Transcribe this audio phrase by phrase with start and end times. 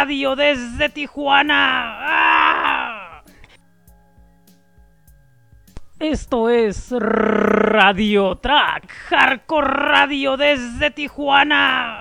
[0.00, 1.96] radio desde Tijuana.
[2.00, 3.22] Ah.
[5.98, 11.99] Esto es Radio Track, Hardcore Radio desde Tijuana.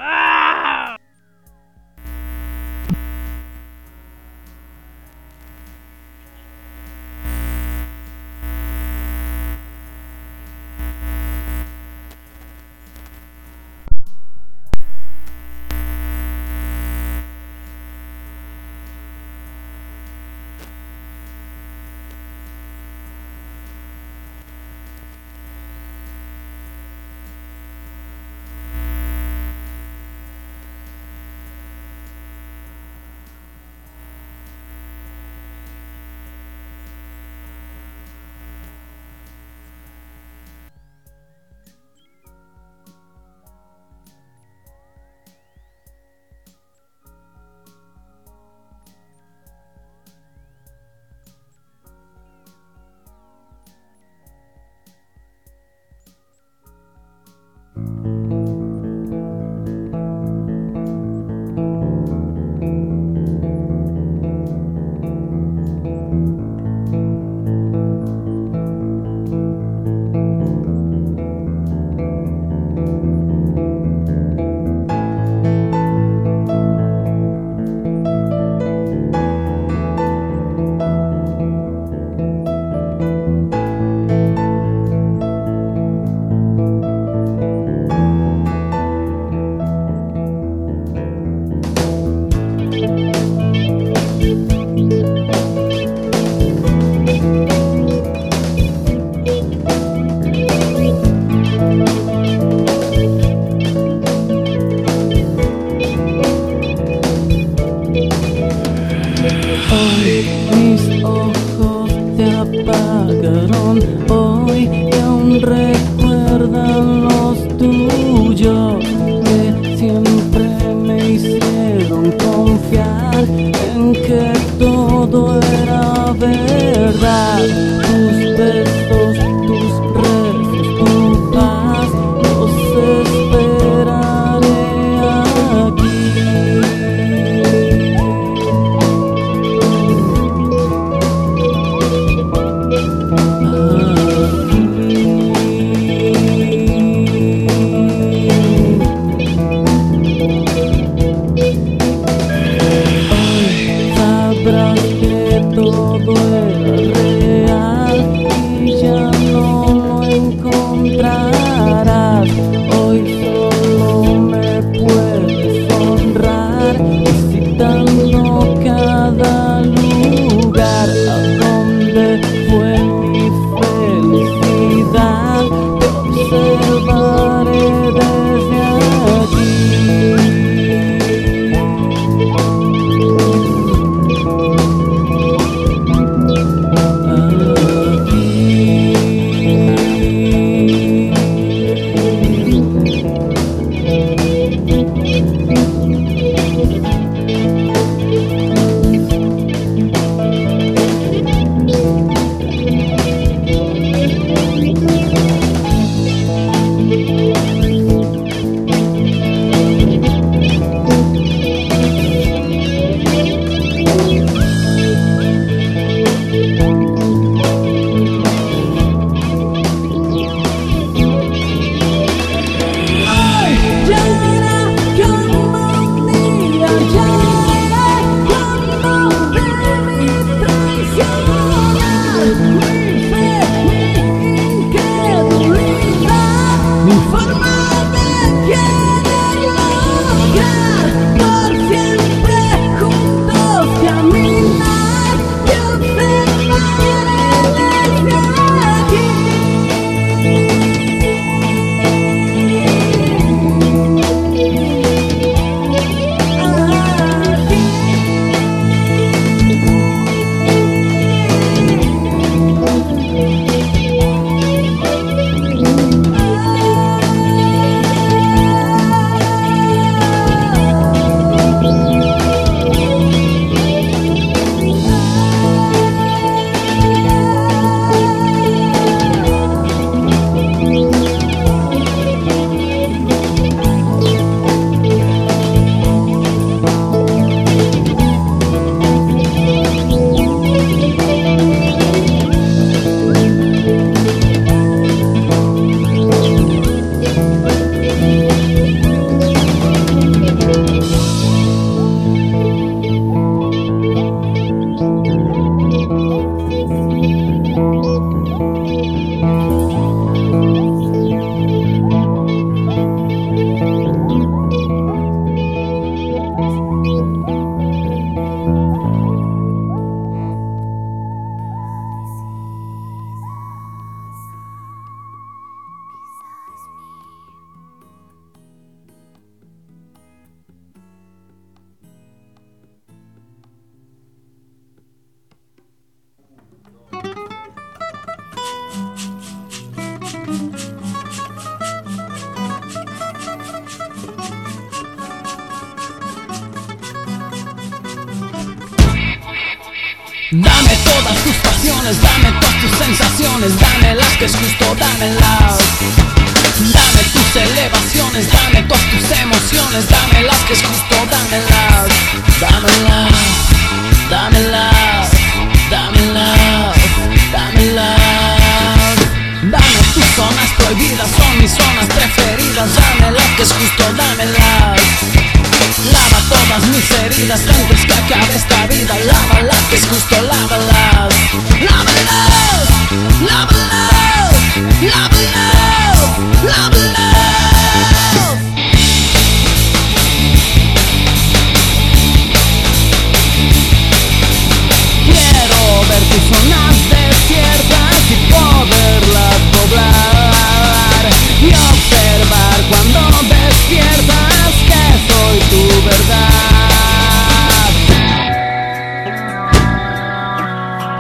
[403.60, 406.70] Despiertas que soy tu verdad.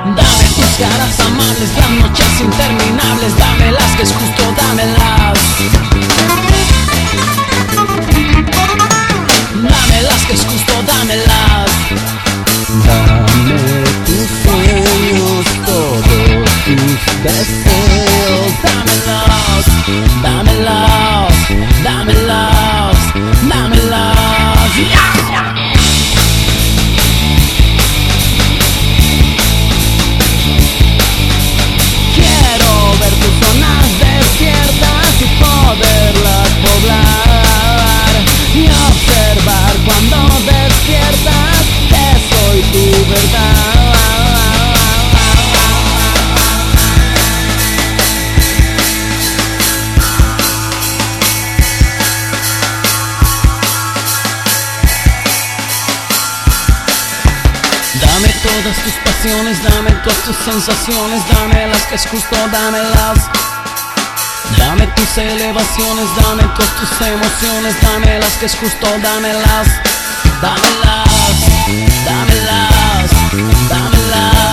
[0.05, 5.39] Dame tus caras amables, las noches interminables, dámelas que es justo, dámelas.
[9.55, 12.28] Dámelas que es justo, dámelas.
[12.69, 16.03] Dame tus sueños, todos
[16.65, 18.51] tus deseos.
[18.61, 19.65] Dámelos,
[20.21, 21.33] dámelos,
[21.83, 22.97] dámelos,
[23.49, 24.69] dámelos.
[24.77, 25.49] Yeah, yeah.
[32.13, 38.11] Quiero ver tus zonas desiertas y poderlas poblar
[38.53, 41.38] Y observar cuando despiertas.
[42.59, 42.67] Dame
[58.43, 63.19] todas tus pasiones, dame todas tus sensaciones, dame las que es justo, dámelas.
[64.57, 69.67] Dame tus elevaciones, dame todas tus emociones, dame las que es justo, dámelas,
[70.41, 71.08] dámelas.
[71.19, 74.48] lost, I'm lost, I'm lost.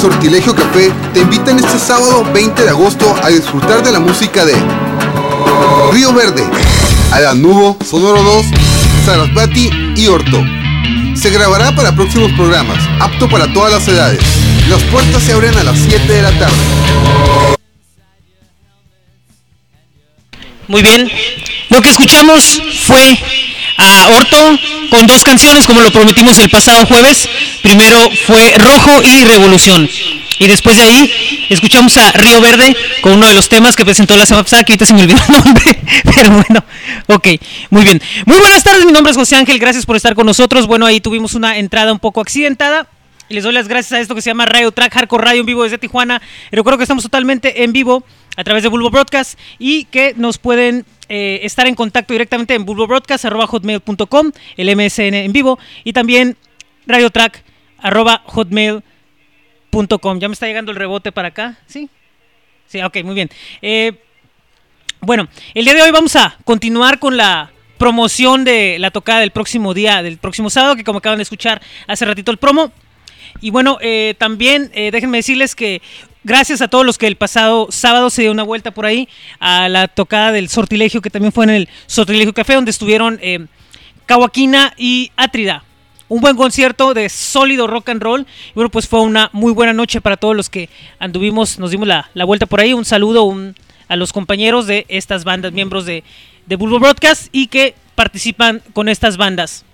[0.00, 4.54] Sortilegio Café te invitan este sábado 20 de agosto a disfrutar de la música de
[5.92, 6.48] Río Verde,
[7.34, 8.46] Nubo, Sonoro 2,
[9.04, 10.40] Sarasvati y Orto.
[11.16, 14.20] Se grabará para próximos programas, apto para todas las edades.
[14.68, 16.56] Las puertas se abren a las 7 de la tarde.
[20.68, 21.10] Muy bien.
[21.70, 23.18] Lo que escuchamos fue
[23.78, 24.58] a Orto
[24.90, 27.28] con dos canciones, como lo prometimos el pasado jueves.
[27.68, 29.86] Primero fue Rojo y Revolución.
[30.38, 34.16] Y después de ahí escuchamos a Río Verde con uno de los temas que presentó
[34.16, 35.64] la semana pasada, que ahorita se me olvidó el nombre,
[36.14, 36.64] pero bueno,
[37.08, 37.28] ok,
[37.68, 38.00] muy bien.
[38.24, 40.66] Muy buenas tardes, mi nombre es José Ángel, gracias por estar con nosotros.
[40.66, 42.88] Bueno, ahí tuvimos una entrada un poco accidentada.
[43.28, 45.46] Y les doy las gracias a esto que se llama Radio Track Hardcore Radio en
[45.46, 46.22] vivo desde Tijuana.
[46.50, 48.02] Recuerdo que estamos totalmente en vivo
[48.38, 52.64] a través de Bulbo Broadcast y que nos pueden eh, estar en contacto directamente en
[52.64, 56.38] bulbobroadcast.hotmail.com, el MSN en vivo, y también
[57.82, 60.18] radiotrack.hotmail.com.
[60.18, 61.88] Ya me está llegando el rebote para acá, ¿sí?
[62.66, 63.30] Sí, ok, muy bien.
[63.62, 63.92] Eh,
[65.00, 69.30] bueno, el día de hoy vamos a continuar con la promoción de la tocada del
[69.30, 72.72] próximo día, del próximo sábado, que como acaban de escuchar hace ratito el promo.
[73.40, 75.80] Y bueno, eh, también déjenme decirles que
[76.24, 79.08] gracias a todos los que el pasado sábado se dio una vuelta por ahí
[79.40, 83.46] a la tocada del Sortilegio, que también fue en el Sortilegio Café, donde estuvieron eh,
[84.76, 85.64] y Atrida.
[86.08, 88.26] Un buen concierto de sólido rock and roll.
[88.50, 91.86] Y bueno, pues fue una muy buena noche para todos los que anduvimos, nos dimos
[91.86, 92.72] la, vuelta por ahí.
[92.72, 93.34] Un saludo
[93.88, 96.04] a los compañeros de estas bandas, miembros de,
[96.46, 99.64] de Bulbo Broadcast y que participan con estas bandas.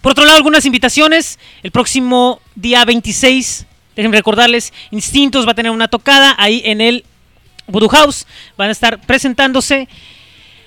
[0.00, 1.38] Por otro lado, algunas invitaciones.
[1.62, 3.66] El próximo día 26
[3.96, 7.04] Déjenme recordarles, Instintos va a tener una tocada ahí en el
[7.66, 8.26] Voodoo House.
[8.58, 9.88] Van a estar presentándose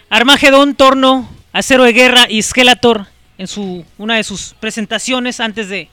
[0.09, 3.05] Armagedón, Torno, Acero de Guerra y Skeletor
[3.39, 5.87] en su, una de sus presentaciones antes de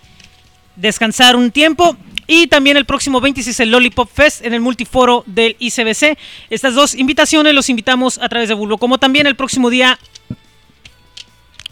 [0.74, 1.96] descansar un tiempo.
[2.26, 6.18] Y también el próximo 26 el Lollipop Fest en el multiforo del ICBC.
[6.50, 8.78] Estas dos invitaciones los invitamos a través de Bulbo.
[8.78, 9.96] Como también el próximo día,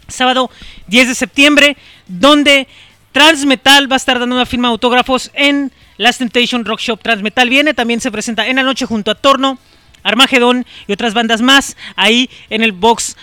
[0.07, 0.49] sábado
[0.87, 1.77] 10 de septiembre,
[2.07, 2.69] donde
[3.11, 7.01] Transmetal va a estar dando una firma de autógrafos en Last Temptation Rock Shop.
[7.01, 9.59] Transmetal viene, también se presenta en la noche junto a Torno,
[10.03, 13.17] Armagedón y otras bandas más ahí en el box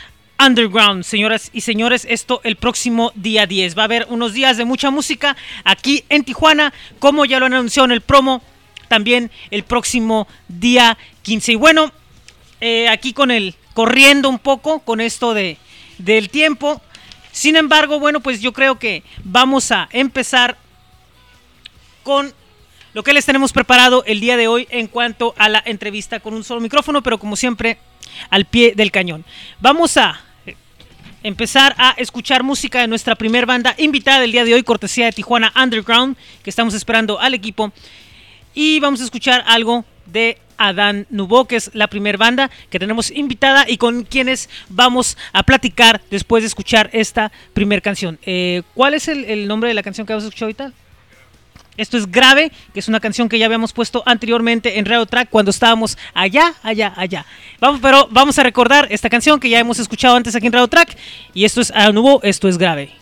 [0.44, 3.78] Underground, señoras y señores, esto el próximo día 10.
[3.78, 7.54] Va a haber unos días de mucha música aquí en Tijuana, como ya lo han
[7.54, 8.42] anunciado en el promo,
[8.88, 11.52] también el próximo día 15.
[11.52, 11.92] Y bueno,
[12.60, 15.58] eh, aquí con el corriendo un poco con esto de,
[15.98, 16.82] del tiempo.
[17.30, 20.58] Sin embargo, bueno, pues yo creo que vamos a empezar
[22.02, 22.34] con
[22.94, 26.34] lo que les tenemos preparado el día de hoy en cuanto a la entrevista con
[26.34, 27.78] un solo micrófono, pero como siempre
[28.28, 29.24] al pie del cañón.
[29.60, 30.20] Vamos a
[31.22, 35.12] empezar a escuchar música de nuestra primer banda invitada del día de hoy, cortesía de
[35.12, 37.72] Tijuana Underground, que estamos esperando al equipo.
[38.54, 43.10] Y vamos a escuchar algo de Adán Nubo, que es la primer banda que tenemos
[43.10, 48.18] invitada y con quienes vamos a platicar después de escuchar esta primer canción.
[48.24, 50.72] Eh, ¿Cuál es el, nombre de la canción que vamos a escuchar ahorita?
[51.76, 55.30] Esto es Grave, que es una canción que ya habíamos puesto anteriormente en Radio Track
[55.30, 57.24] cuando estábamos allá, allá, allá.
[57.60, 60.68] Vamos, pero vamos a recordar esta canción que ya hemos escuchado antes aquí en Radio
[60.68, 60.96] Track.
[61.32, 62.92] Y esto es Adán Nubo, esto es Grave.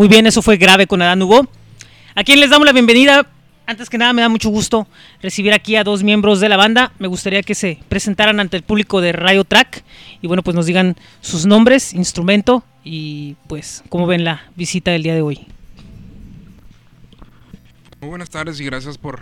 [0.00, 1.46] Muy bien, eso fue grave con Adán Hugo.
[2.14, 3.26] A quien les damos la bienvenida.
[3.66, 4.88] Antes que nada, me da mucho gusto
[5.20, 6.94] recibir aquí a dos miembros de la banda.
[6.98, 9.84] Me gustaría que se presentaran ante el público de Radio Track
[10.22, 15.02] y bueno, pues nos digan sus nombres, instrumento y pues cómo ven la visita del
[15.02, 15.46] día de hoy.
[18.00, 19.20] Muy buenas tardes y gracias por...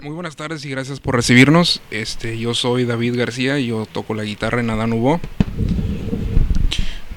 [0.00, 1.82] Muy buenas tardes y gracias por recibirnos.
[1.90, 5.20] Este, yo soy David García y yo toco la guitarra en Adán Hugo.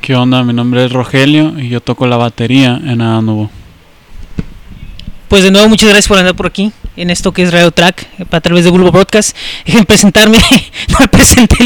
[0.10, 0.43] ¿Qué onda?
[0.43, 3.52] Mi nombre es Rogelio y yo toco la batería en Adán Hugo.
[5.28, 8.08] Pues de nuevo, muchas gracias por andar por aquí en esto que es Radio Track
[8.32, 9.38] a través de Bulbo Broadcast.
[9.67, 10.39] Dejen presentarme,
[10.88, 11.58] no me presenté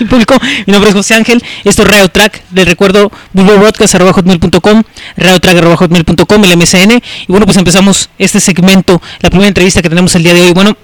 [0.00, 0.34] el público.
[0.66, 2.44] Mi nombre es José Ángel, esto es Radio Track.
[2.54, 4.82] Les recuerdo bulbobroadcast.com,
[5.18, 6.92] radiotrack.hotmail.com, el MSN.
[6.92, 10.52] Y bueno, pues empezamos este segmento, la primera entrevista que tenemos el día de hoy.
[10.54, 10.74] Bueno,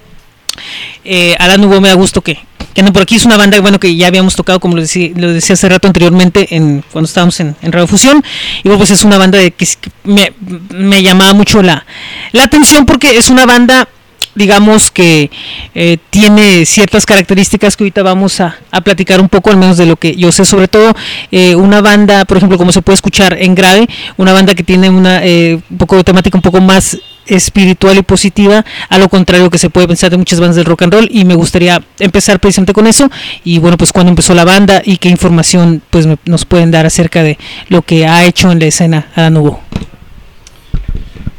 [1.06, 2.38] eh, Hugo me da gusto que,
[2.74, 3.16] que anden por aquí.
[3.16, 5.86] Es una banda bueno que ya habíamos tocado, como lo decía, lo decía hace rato
[5.86, 8.22] anteriormente, en, cuando estábamos en, Radio Fusión.
[8.58, 9.66] Y bueno, pues es una banda de que,
[10.04, 11.84] me llamaba mucho la,
[12.32, 13.88] la atención porque es una banda
[14.34, 15.30] digamos que
[15.74, 19.86] eh, tiene ciertas características que ahorita vamos a, a platicar un poco, al menos de
[19.86, 20.94] lo que yo sé, sobre todo
[21.30, 24.88] eh, una banda, por ejemplo, como se puede escuchar en grave, una banda que tiene
[24.88, 26.98] una eh, un poco de temática un poco más
[27.30, 30.82] espiritual y positiva, a lo contrario que se puede pensar de muchas bandas del rock
[30.82, 33.10] and roll y me gustaría empezar precisamente con eso
[33.44, 36.84] y bueno pues cuándo empezó la banda y qué información pues me- nos pueden dar
[36.86, 37.38] acerca de
[37.68, 39.60] lo que ha hecho en la escena Adán Hugo.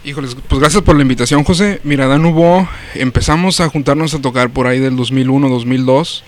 [0.03, 1.79] Híjoles, pues gracias por la invitación, José.
[1.83, 6.23] Mira, Adán Hugo, empezamos a juntarnos a tocar por ahí del 2001, 2002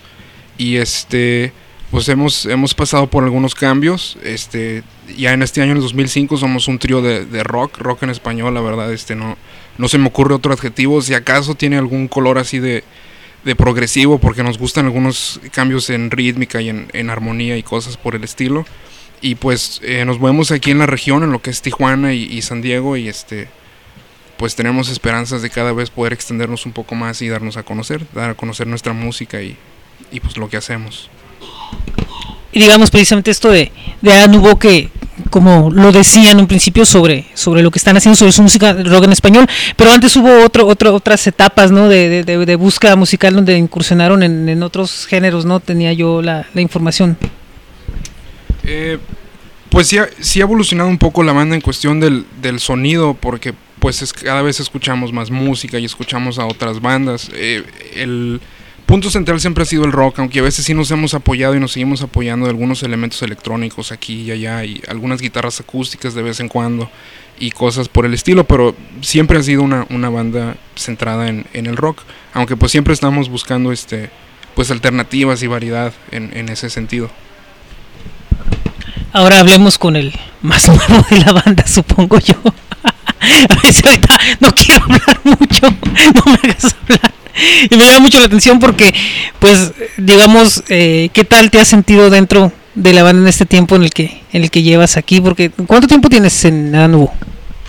[0.58, 1.52] y este
[1.90, 4.16] pues hemos hemos pasado por algunos cambios.
[4.22, 4.84] Este
[5.16, 8.54] ya en este año en el 2005 somos un trío de rock, rock en español,
[8.54, 9.36] la verdad, este no
[9.78, 12.84] no se me ocurre otro adjetivo, si acaso tiene algún color así de
[13.44, 17.96] de progresivo porque nos gustan algunos cambios en rítmica y en, en armonía y cosas
[17.96, 18.64] por el estilo.
[19.20, 22.42] Y pues eh, nos movemos aquí en la región, en lo que es Tijuana y,
[22.42, 23.48] San Diego, y este
[24.36, 28.04] pues tenemos esperanzas de cada vez poder extendernos un poco más y darnos a conocer,
[28.12, 29.56] dar a conocer nuestra música y,
[30.10, 31.08] y pues lo que hacemos.
[32.52, 33.70] y digamos precisamente esto de,
[34.02, 34.90] de Adán Hugo que
[35.34, 38.72] como lo decía en un principio sobre, sobre lo que están haciendo sobre su música
[38.72, 41.88] rock en español, pero antes hubo otro, otro, otras etapas ¿no?
[41.88, 45.58] de- de búsqueda musical donde incursionaron en, en otros géneros, ¿no?
[45.58, 47.16] Tenía yo la, la información.
[48.62, 48.98] Eh,
[49.70, 53.14] pues sí ha, sí ha evolucionado un poco la banda en cuestión del, del sonido,
[53.14, 57.28] porque pues es, cada vez escuchamos más música y escuchamos a otras bandas.
[57.34, 57.64] Eh,
[57.96, 58.40] el
[58.86, 61.60] punto central siempre ha sido el rock, aunque a veces sí nos hemos apoyado y
[61.60, 66.22] nos seguimos apoyando de algunos elementos electrónicos aquí y allá, y algunas guitarras acústicas de
[66.22, 66.90] vez en cuando,
[67.38, 71.66] y cosas por el estilo, pero siempre ha sido una, una banda centrada en, en
[71.66, 74.10] el rock, aunque pues siempre estamos buscando este
[74.54, 77.10] pues alternativas y variedad en, en ese sentido.
[79.12, 82.34] Ahora hablemos con el más nuevo de la banda, supongo yo.
[83.24, 85.70] A veces ahorita no quiero hablar mucho,
[86.14, 87.14] no me hagas hablar.
[87.70, 88.94] Y me llama mucho la atención porque,
[89.38, 93.76] pues, digamos, eh, ¿qué tal te has sentido dentro de la banda en este tiempo
[93.76, 95.20] en el que en el que llevas aquí?
[95.20, 97.12] Porque ¿cuánto tiempo tienes en Adán Hugo?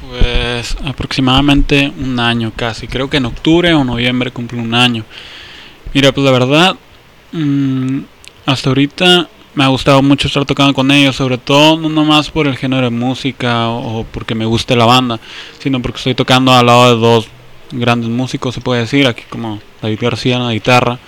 [0.10, 2.88] Pues aproximadamente un año casi.
[2.88, 5.04] Creo que en octubre o noviembre cumple un año.
[5.94, 6.76] Mira, pues la verdad,
[7.32, 8.00] mm,
[8.46, 12.46] hasta ahorita me ha gustado mucho estar tocando con ellos, sobre todo no nomás por
[12.46, 15.20] el género de música o porque me guste la banda,
[15.60, 17.28] sino porque estoy tocando al lado de dos
[17.72, 21.00] grandes músicos, se puede decir, aquí como David García en la guitarra.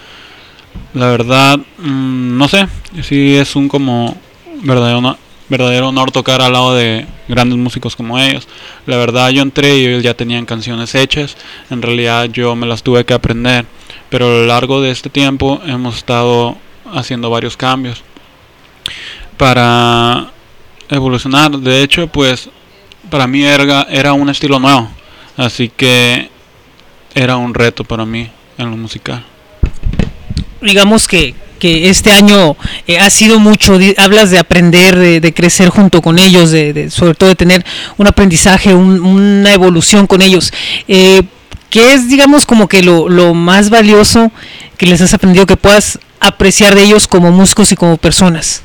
[0.93, 2.67] La verdad, mm, no sé,
[3.03, 4.17] sí es un como
[4.63, 5.17] verdadero,
[5.49, 8.47] verdadero honor tocar al lado de grandes músicos como ellos.
[8.85, 11.37] La verdad yo entré y ellos ya tenían canciones hechas,
[11.69, 13.65] en realidad yo me las tuve que aprender,
[14.09, 16.57] pero a lo largo de este tiempo hemos estado
[16.93, 18.03] haciendo varios cambios
[19.37, 20.31] para
[20.89, 21.51] evolucionar.
[21.51, 22.49] De hecho, pues
[23.09, 24.89] para mí era, era un estilo nuevo,
[25.37, 26.29] así que
[27.17, 29.25] era un reto para mí en lo musical.
[30.61, 32.55] digamos que, que este año
[32.87, 36.89] eh, ha sido mucho, hablas de aprender, de, de crecer junto con ellos, de, de-
[36.89, 37.65] sobre todo de tener
[37.97, 40.51] un aprendizaje, un- una evolución con ellos.
[40.87, 41.21] Eh,
[41.69, 44.31] ¿Qué es, digamos, como que lo, lo más valioso
[44.77, 48.63] que les has aprendido que puedas apreciar de ellos como músicos y como personas?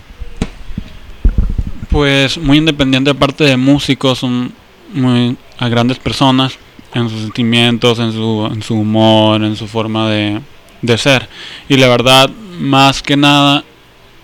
[1.90, 4.52] Pues muy independiente aparte de músicos, son
[4.94, 6.54] muy a grandes personas.
[6.94, 10.40] En sus sentimientos, en su, en su humor, en su forma de,
[10.82, 11.28] de ser.
[11.68, 13.64] Y la verdad, más que nada,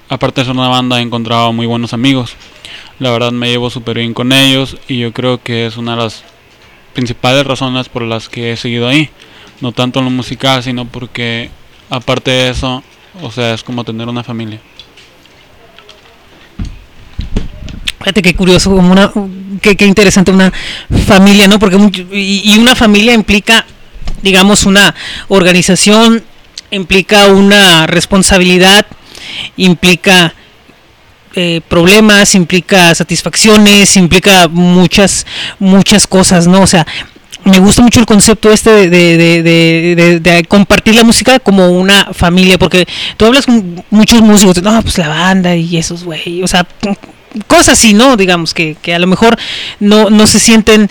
[0.09, 2.35] aparte de ser una banda, he encontrado muy buenos amigos.
[2.99, 6.03] La verdad me llevo súper bien con ellos y yo creo que es una de
[6.03, 6.25] las
[6.95, 9.11] principales razones por las que he seguido ahí.
[9.61, 11.51] No tanto en lo musical, sino porque
[11.91, 12.83] aparte de eso,
[13.23, 14.61] o sea, es como tener una familia.
[18.09, 19.13] Fíjate qué curioso, como una,
[19.61, 20.51] qué, qué interesante una
[21.07, 21.59] familia, ¿no?
[21.59, 21.77] Porque
[22.11, 23.67] y, una familia implica,
[24.23, 24.95] digamos, una
[25.29, 26.25] organización,
[26.71, 28.87] implica una responsabilidad,
[29.59, 30.33] implica
[31.35, 35.27] eh, problemas, implica satisfacciones, implica muchas,
[35.59, 36.63] muchas cosas, ¿no?
[36.63, 36.87] O sea,
[37.45, 42.15] me gusta mucho el concepto este de- de- de- de compartir la música como una
[42.15, 42.87] familia, porque
[43.19, 46.67] tú hablas con muchos músicos, no, pues la banda y esos, güey, o sea,
[47.47, 48.17] cosas así, ¿no?
[48.17, 49.39] Digamos que, que a lo mejor
[49.81, 50.91] no, no se sienten,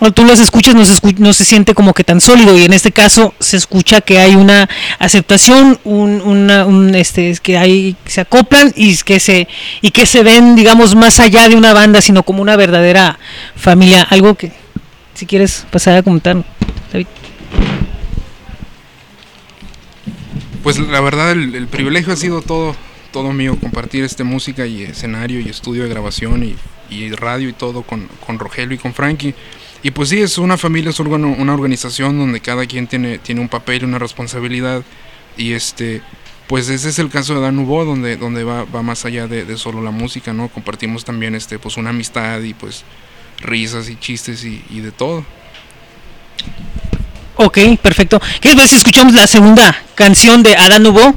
[0.00, 2.64] o tú las escuchas, no se, escu- no se siente como que tan sólido, y
[2.64, 7.58] en este caso se escucha que hay una aceptación, un, una, un, este, es que
[7.58, 9.46] hay, se acoplan y que se,
[9.82, 13.18] y que se ven, digamos, más allá de una banda, sino como una verdadera
[13.56, 14.52] familia, algo que,
[15.14, 16.42] si quieres pasar a comentar,
[16.92, 17.06] David.
[20.62, 22.76] Pues la verdad el privilegio ha sido todo,
[23.12, 26.56] todo mío, compartir este música y escenario y estudio de grabación y,
[26.90, 29.34] y radio y todo con, con Rogelio y con Frankie.
[29.82, 33.48] Y pues sí, es una familia, es una organización donde cada quien tiene, tiene un
[33.48, 34.82] papel y una responsabilidad.
[35.36, 36.02] Y este,
[36.50, 39.56] pues ese es el caso de Dan Hubo, donde, donde va, va más allá de,
[39.56, 40.48] solo la música, ¿no?
[40.48, 42.84] Compartimos también este, pues una amistad y pues
[43.40, 45.24] risas y chistes y, de todo.
[47.36, 48.20] Ok, perfecto.
[48.40, 51.14] ¿Qué les escuchamos la segunda canción de Adán Hubo?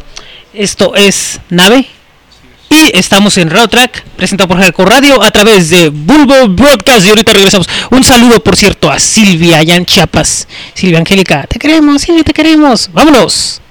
[0.53, 1.87] Esto es Nave.
[2.69, 7.05] Y estamos en Raw Track, presentado por Hardcore Radio a través de Bulbo Broadcast.
[7.05, 7.67] Y ahorita regresamos.
[7.91, 10.47] Un saludo, por cierto, a Silvia allá Chiapas.
[10.73, 12.89] Silvia Angélica, te queremos, Silvia, te queremos.
[12.91, 13.61] Vámonos.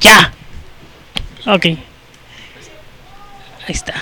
[0.00, 0.32] Ya.
[1.46, 1.66] Ok.
[1.66, 1.76] Ahí
[3.68, 3.94] está.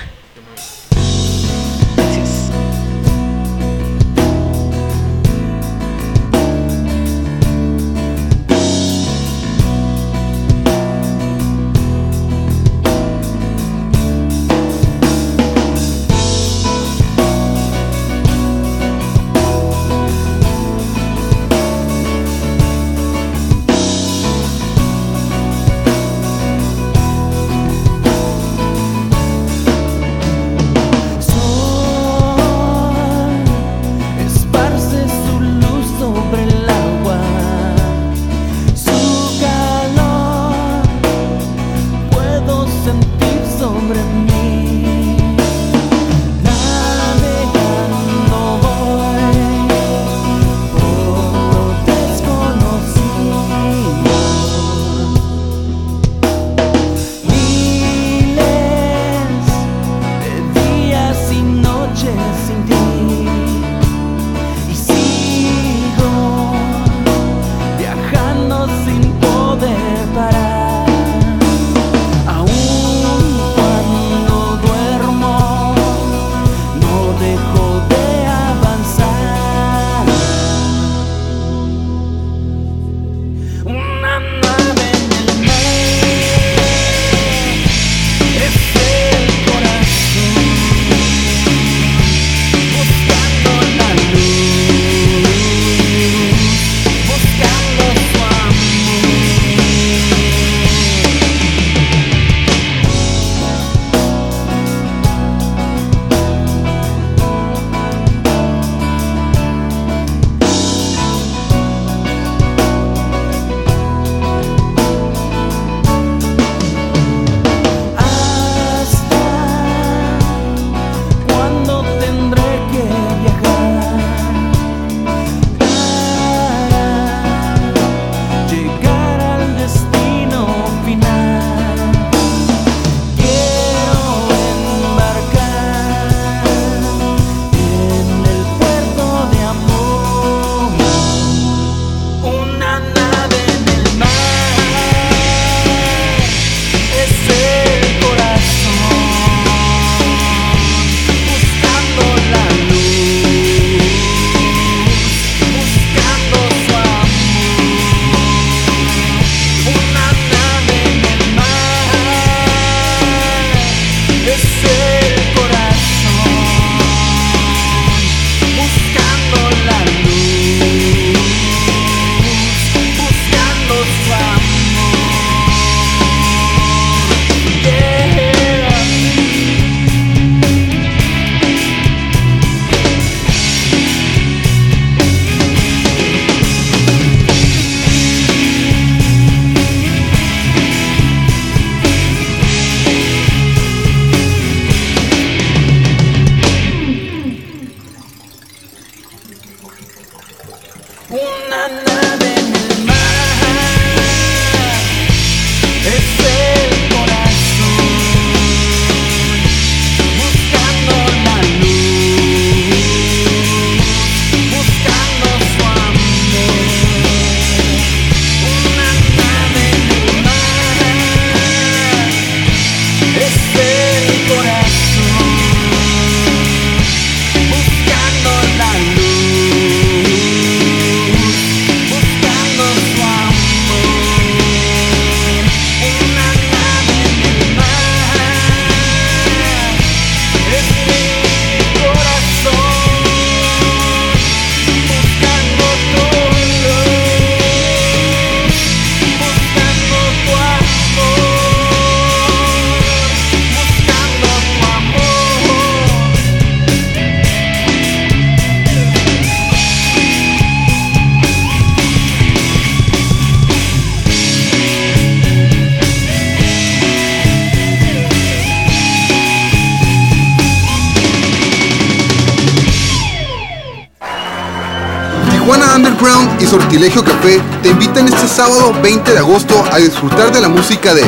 [277.63, 281.03] Te invitan este sábado 20 de agosto a disfrutar de la música de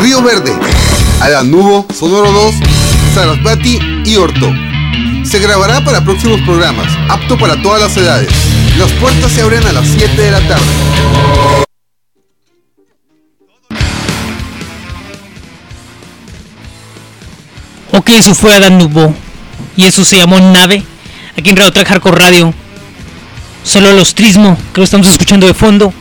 [0.00, 0.52] Río Verde,
[1.44, 2.54] Nubo, Sonoro 2,
[3.14, 4.52] Sarasvati y Orto.
[5.24, 8.28] Se grabará para próximos programas, apto para todas las edades.
[8.78, 10.64] Las puertas se abren a las 7 de la tarde.
[17.92, 19.14] Ok, eso fue Adán Nubo.
[19.76, 20.84] Y eso se llamó Nave.
[21.36, 22.54] Aquí en Radio Track Radio.
[23.68, 25.92] Solo los Trismo, que lo estamos escuchando de fondo.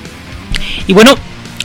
[0.87, 1.13] Y bueno,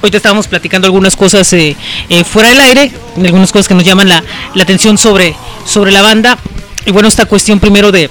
[0.00, 1.76] hoy te estábamos platicando algunas cosas eh,
[2.08, 2.90] eh, fuera del aire.
[3.24, 6.38] Algunas cosas que nos llaman la, la atención sobre, sobre la banda.
[6.86, 8.10] Y bueno, esta cuestión primero de,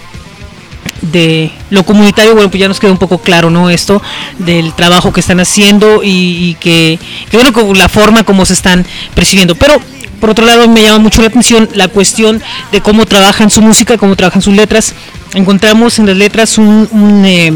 [1.01, 3.69] de lo comunitario, bueno, pues ya nos queda un poco claro, ¿no?
[3.69, 4.01] Esto
[4.39, 6.07] del trabajo que están haciendo y,
[6.51, 6.97] y que,
[7.29, 9.55] que, bueno, con la forma como se están percibiendo.
[9.55, 9.81] Pero
[10.21, 13.97] por otro lado, me llama mucho la atención la cuestión de cómo trabajan su música,
[13.97, 14.93] cómo trabajan sus letras.
[15.33, 17.53] Encontramos en las letras un, un eh,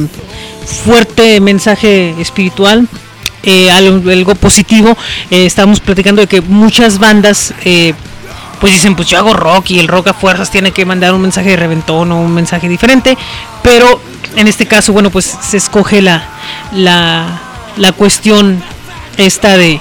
[0.86, 2.88] fuerte mensaje espiritual.
[3.44, 4.98] eh, algo, positivo,
[5.30, 7.54] Eh, estábamos platicando de que muchas bandas
[8.60, 11.22] pues dicen, pues yo hago rock y el rock a fuerzas tiene que mandar un
[11.22, 13.18] mensaje de reventón o un mensaje diferente,
[13.62, 14.00] pero
[14.36, 16.24] en este caso, bueno, pues se escoge la,
[16.72, 17.42] la,
[17.78, 18.64] la cuestión
[19.18, 19.80] esta de,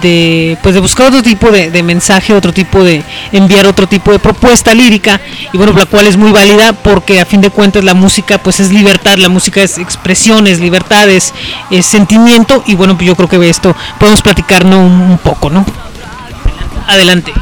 [0.00, 4.12] de pues de buscar otro tipo de, de mensaje, otro tipo de enviar otro tipo
[4.12, 5.20] de propuesta lírica
[5.52, 8.60] y bueno, la cual es muy válida porque a fin de cuentas la música pues
[8.60, 11.32] es libertad, la música es expresión, es libertad, es,
[11.82, 15.64] sentimiento y bueno, pues yo creo que de esto podemos platicarnos un poco, ¿no?
[16.86, 17.32] Adelante.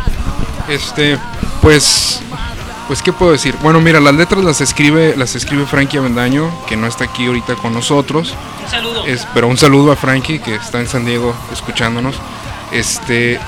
[0.68, 1.18] Este,
[1.60, 2.22] pues,
[2.90, 3.54] pues qué puedo decir.
[3.62, 7.54] Bueno, mira, las letras las escribe, las escribe Frankie Avendaño, que no está aquí ahorita
[7.54, 8.34] con nosotros.
[8.64, 9.06] Un saludo.
[9.06, 12.16] Es, pero un saludo a Frankie que está en San Diego escuchándonos.
[12.72, 13.38] Este,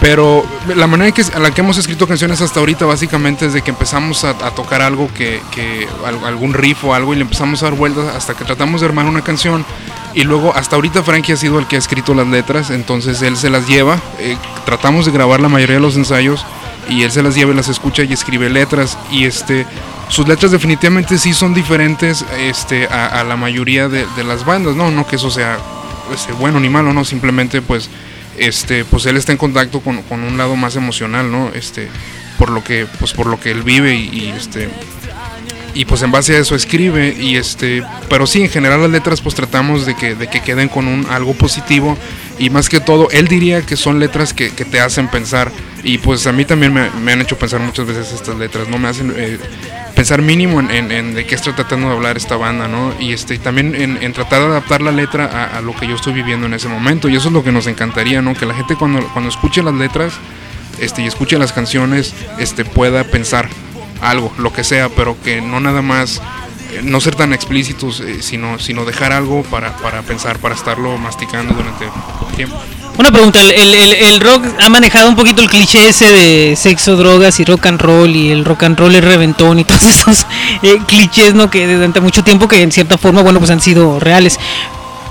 [0.00, 0.46] pero
[0.76, 3.62] la manera en que, a la que hemos escrito canciones hasta ahorita básicamente es de
[3.62, 7.22] que empezamos a, a tocar algo que, que al- algún riff o algo y le
[7.22, 9.64] empezamos a dar vueltas hasta que tratamos de armar una canción
[10.14, 13.36] y luego hasta ahorita Frankie ha sido el que ha escrito las letras, entonces él
[13.36, 13.98] se las lleva.
[14.20, 16.44] eh, tratamos de grabar la mayoría de los ensayos
[16.88, 18.98] y él se las lleva y las escucha y escribe letras.
[19.10, 19.66] Y este
[20.08, 24.90] sus letras definitivamente sí son diferentes este a, la mayoría de, de las bandas, no,
[24.90, 25.58] no que eso sea
[26.12, 27.90] este, bueno ni malo, no, simplemente pues
[28.38, 31.50] este pues él está en contacto con, con un lado más emocional, ¿no?
[31.54, 31.88] Este
[32.38, 34.68] por lo que pues por lo que él vive y, y, este
[35.76, 39.20] y pues en base a eso escribe y este pero sí en general las letras
[39.20, 41.96] pues tratamos de que de que queden con un algo positivo
[42.38, 45.52] y más que todo él diría que son letras que, que te hacen pensar
[45.84, 48.78] y pues a mí también me, me han hecho pensar muchas veces estas letras no
[48.78, 49.38] me hacen eh,
[49.94, 53.12] pensar mínimo en, en- en de qué está tratando de hablar esta banda no y
[53.12, 56.14] este también en, en tratar de adaptar la letra a, a lo que yo estoy
[56.14, 58.76] viviendo en ese momento y eso es lo que nos encantaría no que la gente
[58.76, 60.14] cuando cuando escuche las letras
[60.80, 63.48] este y escuche las canciones este pueda pensar
[64.00, 66.20] algo lo que sea pero que no nada más
[66.72, 70.96] eh, no ser tan explícitos eh, sino sino dejar algo para, para pensar para estarlo
[70.98, 71.86] masticando durante
[72.36, 72.56] tiempo
[72.98, 76.96] Una pregunta, el, el- el- rock ha manejado un poquito el cliché ese de sexo,
[76.96, 80.26] drogas y rock and roll y el rock and roll es reventón y todos esos
[80.62, 81.50] eh, clichés, ¿no?
[81.50, 84.38] Que durante mucho tiempo que en cierta forma, bueno, pues han sido reales.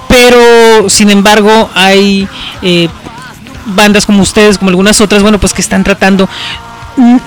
[0.10, 2.28] Pero, sin embargo, hay
[3.68, 6.28] bandas como ustedes, como algunas otras, bueno, pues que están tratando...
[6.98, 7.18] Mm,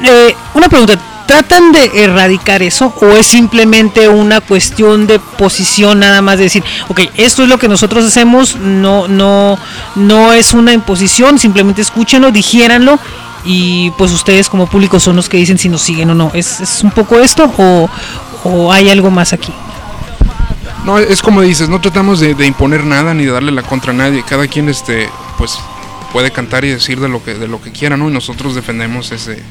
[0.54, 0.98] una pregunta,
[1.28, 6.64] ¿tratan de erradicar eso o es simplemente una cuestión de posición nada más de decir,
[6.88, 9.58] ok, esto es lo que nosotros hacemos, no, no,
[9.94, 12.98] no es una imposición, simplemente escúchenlo, digiéranlo
[13.44, 16.30] y pues ustedes como público son los que dicen si nos siguen o no.
[16.32, 17.90] ¿Es, es un poco esto o,
[18.44, 19.52] o hay algo más aquí?
[20.86, 23.92] No, es como dices, no tratamos de, de imponer nada ni de darle la contra
[23.92, 24.24] a nadie.
[24.26, 25.58] Cada quien, este, pues,
[26.10, 28.08] puede cantar y decir de lo que, de lo que quiera, ¿no?
[28.08, 29.42] Y nosotros defendemos ese,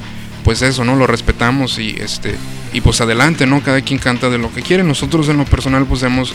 [0.48, 0.96] pues eso, ¿no?
[0.96, 2.34] Lo respetamos y este,
[2.72, 3.62] y pues adelante, ¿no?
[3.62, 4.82] Cada quien canta de lo que quiere.
[4.82, 6.32] Nosotros en lo personal, pues hemos,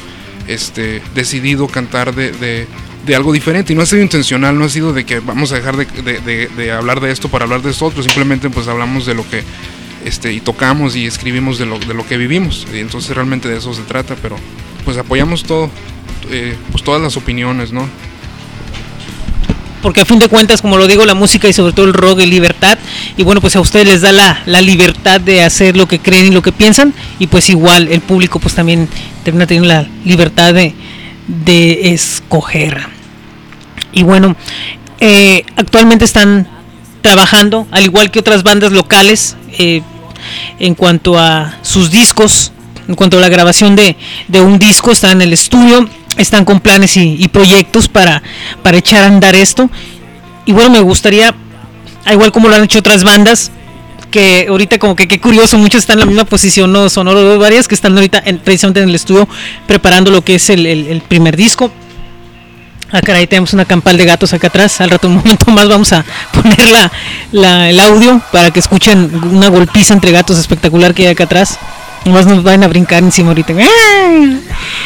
[0.48, 2.32] este, decidido cantar de,
[3.08, 5.56] de, algo diferente y no ha sido intencional, no ha sido de que vamos a
[5.56, 8.68] dejar de, de- de- de hablar de esto para hablar de esto otro, simplemente pues
[8.68, 9.42] hablamos de lo que
[10.06, 12.68] este, y tocamos y escribimos de lo, de lo que vivimos.
[12.72, 14.36] Y entonces realmente de eso se trata, pero
[14.86, 15.72] pues apoyamos todo,
[16.30, 17.90] eh, pues todas las opiniones, ¿no?
[19.84, 22.22] Porque a fin de cuentas, como lo digo, la música y sobre todo el rock
[22.22, 22.80] es libertad.
[23.18, 26.28] Y bueno, pues a ustedes les da la, la libertad de hacer lo que creen
[26.28, 26.94] y lo que piensan.
[27.20, 28.88] Y pues igual el público pues también
[29.24, 30.74] termina teniendo la libertad de,
[31.28, 32.88] de escoger.
[33.92, 34.38] Y bueno,
[35.02, 36.48] eh, actualmente están
[37.02, 39.82] trabajando, al igual que otras bandas locales, eh,
[40.60, 42.54] en cuanto a sus discos,
[42.88, 43.98] en cuanto a la grabación de,
[44.30, 48.22] de un disco, están en el estudio, están con planes y, proyectos para,
[48.62, 49.70] para echar a andar esto.
[50.46, 51.34] Y bueno, me gustaría,
[52.12, 53.52] igual como lo han hecho otras bandas,
[54.12, 57.68] que ahorita como que qué curioso, muchos están en la misma posición, no sonoro, varias
[57.68, 59.28] que están ahorita en- precisamente en el estudio
[59.66, 61.72] preparando lo que es el, el- primer disco.
[62.92, 64.80] Ah, caray, tenemos una campal de gatos acá atrás.
[64.82, 66.92] Al rato, un momento más, vamos a poner la,
[67.32, 71.58] la- el audio para que escuchen una golpiza entre gatos espectacular que hay acá atrás.
[72.06, 73.54] Nomás nos van a brincar encima ahorita.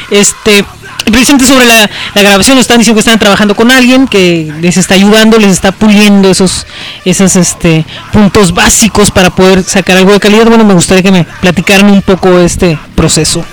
[0.09, 0.63] Este,
[1.11, 4.95] precisamente sobre la, la grabación, están diciendo que están trabajando con alguien que les está
[4.95, 6.65] ayudando, les está puliendo esos,
[7.05, 10.45] esos este, puntos básicos para poder sacar algo de calidad.
[10.45, 13.43] Bueno, me gustaría que me platicaran un poco este proceso.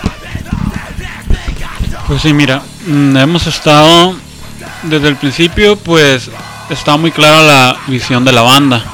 [2.06, 4.14] Pues sí, mira, mm, hemos estado
[4.82, 6.30] desde el principio, pues
[6.68, 8.84] está muy clara la visión de la banda.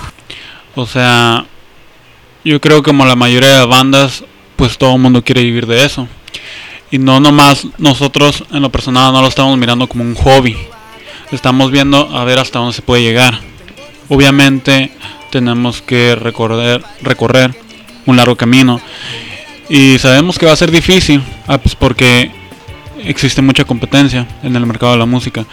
[0.75, 1.45] O sea,
[2.45, 4.25] yo creo que como la mayoría de bandas,
[4.57, 6.07] pues todo el mundo quiere vivir de eso.
[6.91, 10.57] Y no nomás nosotros en lo personal no lo estamos mirando como un hobby.
[11.31, 13.39] Estamos viendo a ver hasta dónde se puede llegar.
[14.09, 14.91] Obviamente
[15.31, 17.55] tenemos que recorrer, recorrer
[18.07, 18.81] un largo camino.
[19.69, 22.33] Y sabemos que va a ser difícil, ah, pues porque
[23.05, 25.47] existe mucha competencia en el mercado de la música.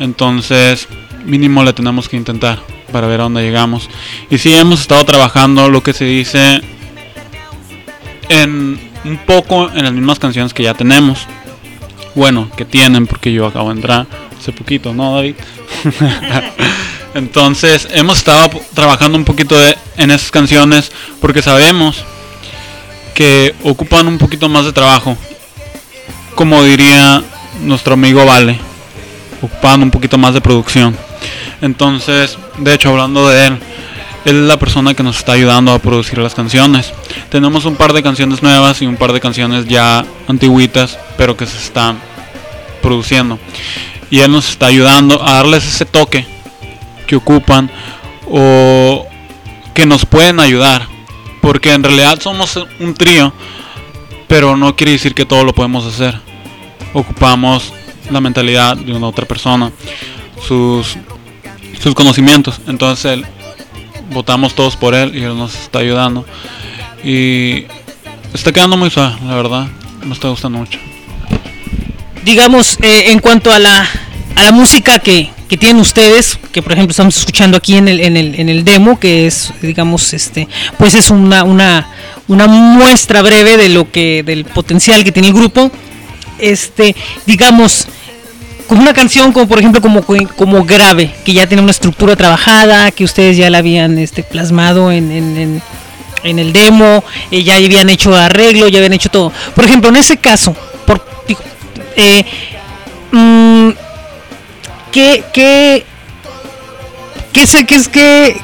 [0.00, 0.86] Entonces,
[1.24, 2.58] mínimo le tenemos que intentar
[2.92, 3.88] para ver a dónde llegamos.
[4.30, 6.60] Y sí hemos estado trabajando lo que se dice
[8.28, 11.26] en un poco en las mismas canciones que ya tenemos.
[12.14, 14.06] Bueno, que tienen porque yo acabo de entrar
[14.38, 15.34] hace poquito, ¿no, David?
[17.14, 20.90] Entonces, hemos estado trabajando un poquito de- en esas canciones
[21.20, 22.04] porque sabemos
[23.14, 25.16] que ocupan un poquito más de trabajo
[26.34, 27.22] como diría
[27.62, 28.58] nuestro amigo Vale,
[29.40, 30.96] ocupando un poquito más de producción.
[31.60, 33.58] Entonces, de hecho, hablando de él
[34.24, 36.92] es la persona que nos está ayudando a producir las canciones.
[37.28, 41.46] Tenemos un par de canciones nuevas y un par de canciones ya antiguitas, pero que
[41.46, 41.98] se están
[42.80, 43.38] produciendo.
[44.10, 46.26] Y él nos está ayudando a darles ese toque
[47.06, 47.70] que ocupan
[48.30, 49.06] o
[49.74, 50.86] que nos pueden ayudar.
[51.42, 53.32] Porque en realidad somos un trío,
[54.26, 56.18] pero no quiere decir que todo lo podemos hacer.
[56.94, 57.72] Ocupamos
[58.10, 59.70] la mentalidad de una otra persona,
[60.46, 60.96] sus,
[61.82, 62.60] sus conocimientos.
[62.66, 63.26] Entonces él,
[64.10, 66.24] votamos todos por él y él nos está ayudando.
[67.02, 67.64] Y
[68.32, 69.66] está quedando muy suave, la verdad.
[70.04, 70.78] Me está gustando mucho.
[72.24, 73.88] digamos, eh, en cuanto a la,
[74.36, 78.00] a la música que, que tienen ustedes, que por ejemplo estamos escuchando aquí en el,
[78.00, 80.48] en el, en el demo, que es, digamos, este,
[80.78, 81.88] pues es una, una,
[82.28, 85.70] una muestra breve de lo que, del potencial que tiene el grupo.
[86.38, 86.96] Este,
[87.26, 87.86] digamos,
[88.66, 92.90] como una canción como por ejemplo como como grave que ya tiene una estructura trabajada
[92.90, 95.62] que ustedes ya la habían este plasmado en, en,
[96.24, 99.32] en, el demo eh, ya habían hecho arreglo ya habían hecho todo.
[99.54, 100.56] Por ejemplo en ese caso
[100.86, 101.04] por
[101.96, 102.24] eh,
[103.12, 103.70] mm,
[104.92, 105.84] ¿qué, qué,
[107.32, 108.36] qué, sé- qué es que,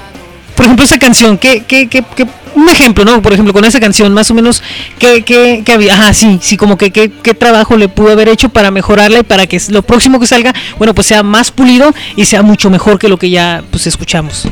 [0.57, 3.22] por ejemplo, esa canción, ¿qué, qué, qué, qué- un ejemplo, ¿no?
[3.22, 4.62] Por ejemplo, con esa canción, más o menos,
[4.98, 5.94] ¿qué, qué, qué había?
[5.94, 9.46] Ajá, sí, sí, como que qué, qué trabajo le pudo haber hecho para mejorarla para
[9.46, 13.09] que lo próximo que salga, bueno, pues sea más pulido y sea mucho mejor que
[13.09, 14.48] lo que ya, pues, escuchamos.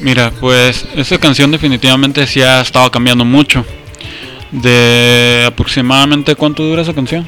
[0.00, 3.64] Mira, pues esa canción definitivamente sí ha estado cambiando mucho.
[4.50, 7.24] De aproximadamente cuánto dura esa canción?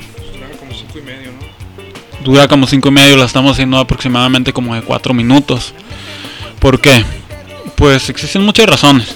[0.58, 2.24] como cinco y medio, ¿no?
[2.24, 5.74] Dura como cinco y medio, la estamos haciendo aproximadamente como de cuatro minutos.
[6.58, 7.04] ¿Por qué?
[7.82, 9.08] Pues existen muchas razones.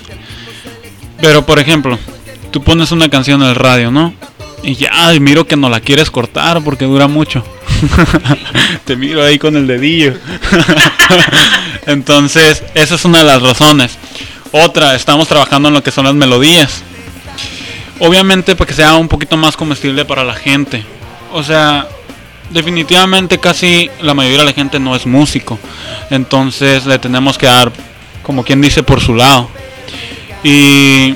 [1.20, 2.00] Pero por ejemplo,
[2.50, 4.12] tú pones una canción en el radio, ¿no?
[4.64, 7.44] Y ya ay, miro que no la quieres cortar porque dura mucho.
[8.84, 10.14] Te miro ahí con el dedillo.
[11.86, 13.98] Entonces, esa es una de las razones.
[14.50, 16.82] Otra, estamos trabajando en lo que son las melodías.
[18.00, 20.84] obviamente para que sea un poquito más comestible para la gente.
[21.32, 21.86] O sea,
[22.50, 25.56] definitivamente casi la mayoría de la gente no es músico.
[26.10, 27.70] Entonces le tenemos que dar,
[28.26, 29.48] como quien dice, por su lado.
[30.42, 31.14] Y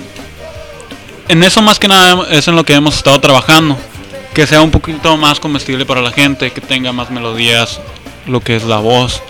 [1.28, 3.76] en eso más que nada es en lo que hemos estado trabajando.
[4.32, 7.80] Que sea un poquito más comestible para la gente, que tenga más melodías,
[8.28, 9.20] lo que es la voz.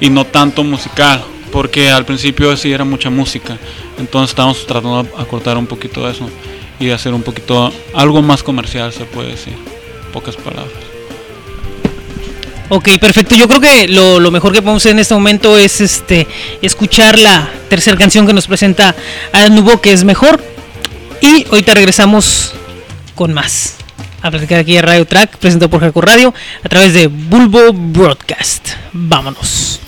[0.00, 1.22] Y no tanto musical.
[1.52, 3.56] Porque al principio sí era mucha música.
[3.96, 6.28] Entonces estamos tratando de acortar un poquito eso.
[6.80, 9.54] Y hacer un poquito algo más comercial, se puede decir.
[10.12, 10.89] Pocas palabras.
[12.72, 13.34] Ok, perfecto.
[13.34, 16.28] Yo creo que lo, lo mejor que podemos hacer en este momento es este
[16.62, 18.94] escuchar la tercera canción que nos presenta
[19.32, 20.40] Adam Nubo, que es mejor.
[21.20, 22.52] Y ahorita regresamos
[23.16, 23.74] con más.
[24.22, 28.68] A platicar aquí a Radio Track, presentado por Jaco Radio, a través de Bulbo Broadcast.
[28.92, 29.80] Vámonos.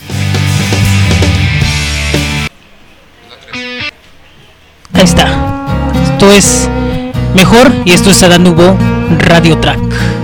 [4.93, 5.29] Ahí está.
[6.13, 6.69] Esto es
[7.37, 8.77] mejor y esto es Adam Nubo
[9.21, 10.22] Radio Track.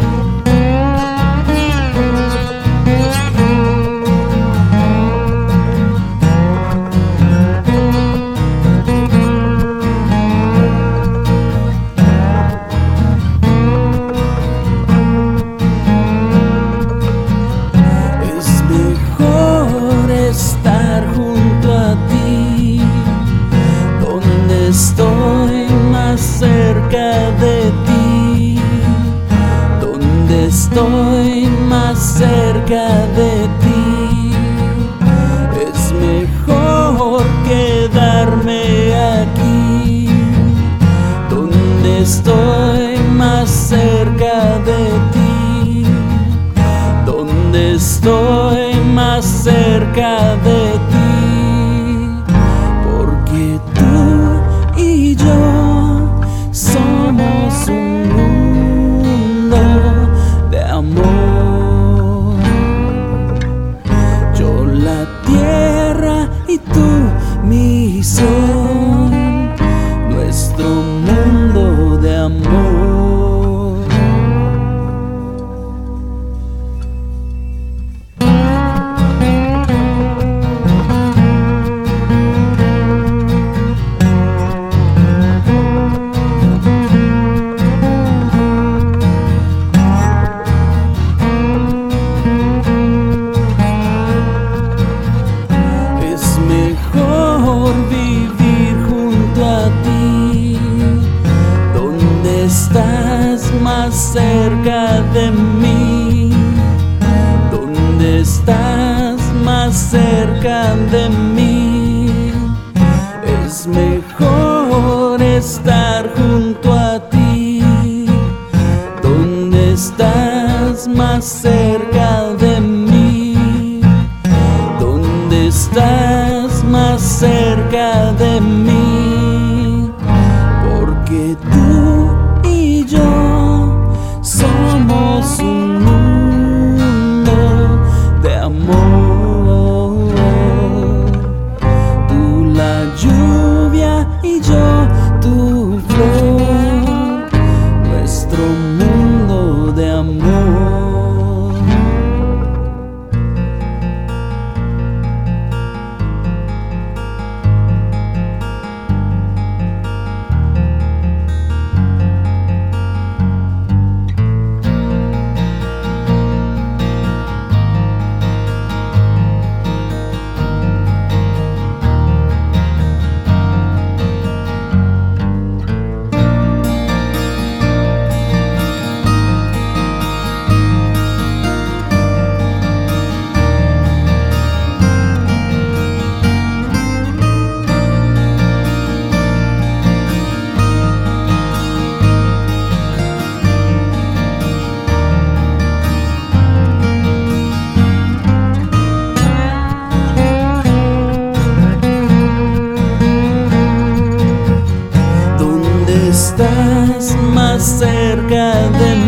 [207.61, 209.08] Cerca de mí,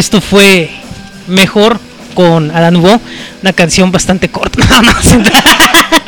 [0.00, 0.70] Esto fue
[1.26, 1.78] mejor
[2.14, 2.98] con Adán Hugo.
[3.42, 4.58] Una canción bastante corta.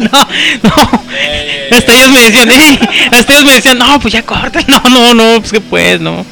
[0.00, 0.70] No, no, no.
[1.70, 1.76] no.
[1.76, 2.48] Hasta ellos me decían,
[3.12, 4.60] hasta ellos me decían, no, pues ya corta.
[4.66, 6.24] No, no, no, pues que pues, no.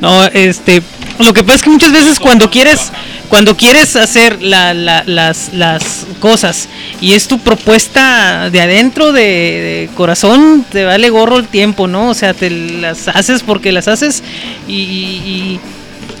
[0.00, 0.82] No, este.
[1.20, 2.90] Lo que pasa es que muchas veces cuando quieres.
[3.28, 6.68] Cuando quieres hacer la- la- las, las cosas
[7.00, 12.08] y es tu propuesta de adentro, de, de corazón, te vale gorro el tiempo, ¿no?
[12.08, 14.24] O sea, te las haces porque las haces
[14.66, 15.60] y, y-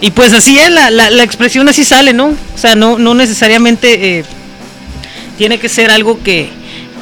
[0.00, 2.26] y- pues así es, la, la, la expresión así sale, ¿no?
[2.28, 4.24] O sea, no, no necesariamente eh,
[5.38, 6.48] tiene que ser algo que,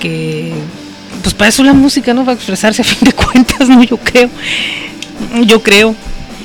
[0.01, 0.53] que,
[1.23, 2.25] pues para eso la música, ¿no?
[2.25, 3.83] Para expresarse a fin de cuentas, ¿no?
[3.83, 4.31] Yo creo,
[5.45, 5.95] yo creo.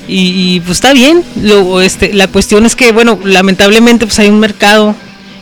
[0.08, 4.28] Y, y, pues está bien, Lo, este, la cuestión es que, bueno, lamentablemente pues hay
[4.28, 4.96] un mercado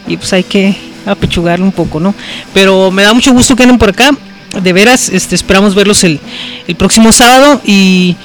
[0.07, 0.75] y pues hay que
[1.07, 2.13] apechugarlo un poco, ¿no?
[2.53, 4.11] Pero me da mucho gusto que anden por acá,
[4.61, 6.19] de veras, este, esperamos verlos el,
[6.67, 8.15] el próximo sábado y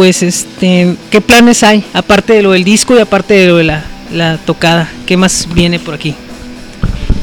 [0.00, 3.64] pues este qué planes hay aparte de lo del disco y aparte de lo de
[3.64, 6.14] la, la tocada qué más viene por aquí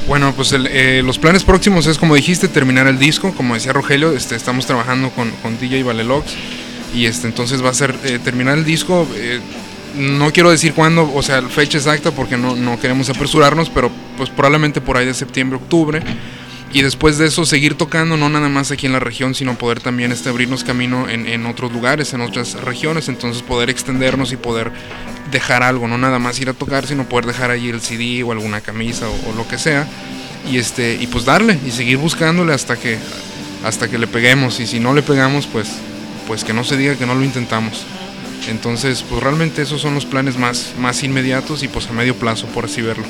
[0.07, 3.33] Bueno, pues eh, los planes próximos es, como dijiste, terminar el disco.
[3.35, 6.35] Como decía Rogelio, este, estamos trabajando con, con DJ Valelox.
[6.93, 9.07] Y este, entonces va a ser eh, terminar el disco.
[9.15, 9.39] eh,
[9.95, 14.29] no quiero decir cuándo, o sea, fecha exacta, porque no, no queremos apresurarnos, pero pues
[14.29, 16.03] probablemente por ahí de septiembre, octubre.
[16.77, 19.79] Y después de eso seguir tocando, no nada más aquí en la región, sino poder
[19.79, 23.09] también este, abrirnos camino en, en otros lugares, en otras regiones.
[23.09, 24.71] Entonces poder extendernos y poder
[25.31, 28.31] dejar algo, no nada más ir a tocar, sino poder dejar allí el CD o
[28.31, 29.87] alguna camisa o, lo que sea.
[30.51, 32.99] Y este, y pues darle y seguir buscándole hasta que
[33.63, 34.59] hasta que le peguemos.
[34.59, 35.69] Y si no le pegamos, pues,
[36.27, 37.87] pues que no se diga que no lo intentamos.
[38.49, 42.45] Entonces, pues realmente esos son los planes más, más inmediatos y pues a medio plazo,
[42.45, 43.05] por así verlo.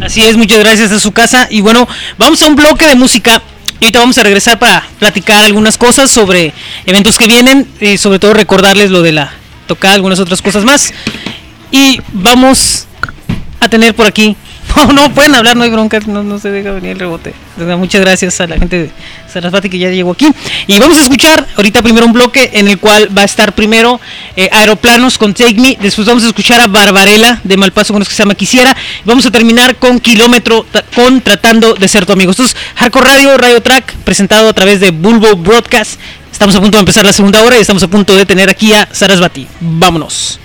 [0.01, 1.47] Así es, muchas gracias a su casa.
[1.49, 1.87] Y bueno,
[2.17, 3.41] vamos a un bloque de música.
[3.79, 6.53] Y ahorita vamos a regresar para platicar algunas cosas sobre
[6.85, 7.67] eventos que vienen.
[7.79, 9.33] Y sobre todo recordarles lo de la
[9.67, 10.93] tocada, algunas otras cosas más.
[11.71, 12.87] Y vamos
[13.61, 14.35] a tener por aquí
[14.75, 17.33] No, no, pueden hablar, no hay bronca, no, no se deja venir el rebote.
[17.77, 18.91] Muchas gracias a la gente de
[19.31, 20.27] Sarasvati que ya llegó aquí.
[20.67, 23.99] Y vamos a escuchar ahorita primero un bloque en el cual va a estar primero
[24.35, 28.09] eh, Aeroplanos con Take Me, después vamos a escuchar a Barbarella de Malpaso con los
[28.09, 32.31] que se llama Quisiera, vamos a terminar con Kilómetro con Tratando de Ser Tu Amigo.
[32.31, 35.99] Esto es Hardcore Radio, Radio Track, presentado a través de Bulbo Broadcast.
[36.31, 38.73] Estamos a punto de empezar la segunda hora y estamos a punto de tener aquí
[38.73, 39.47] a Sarasvati.
[39.59, 40.39] Vámonos.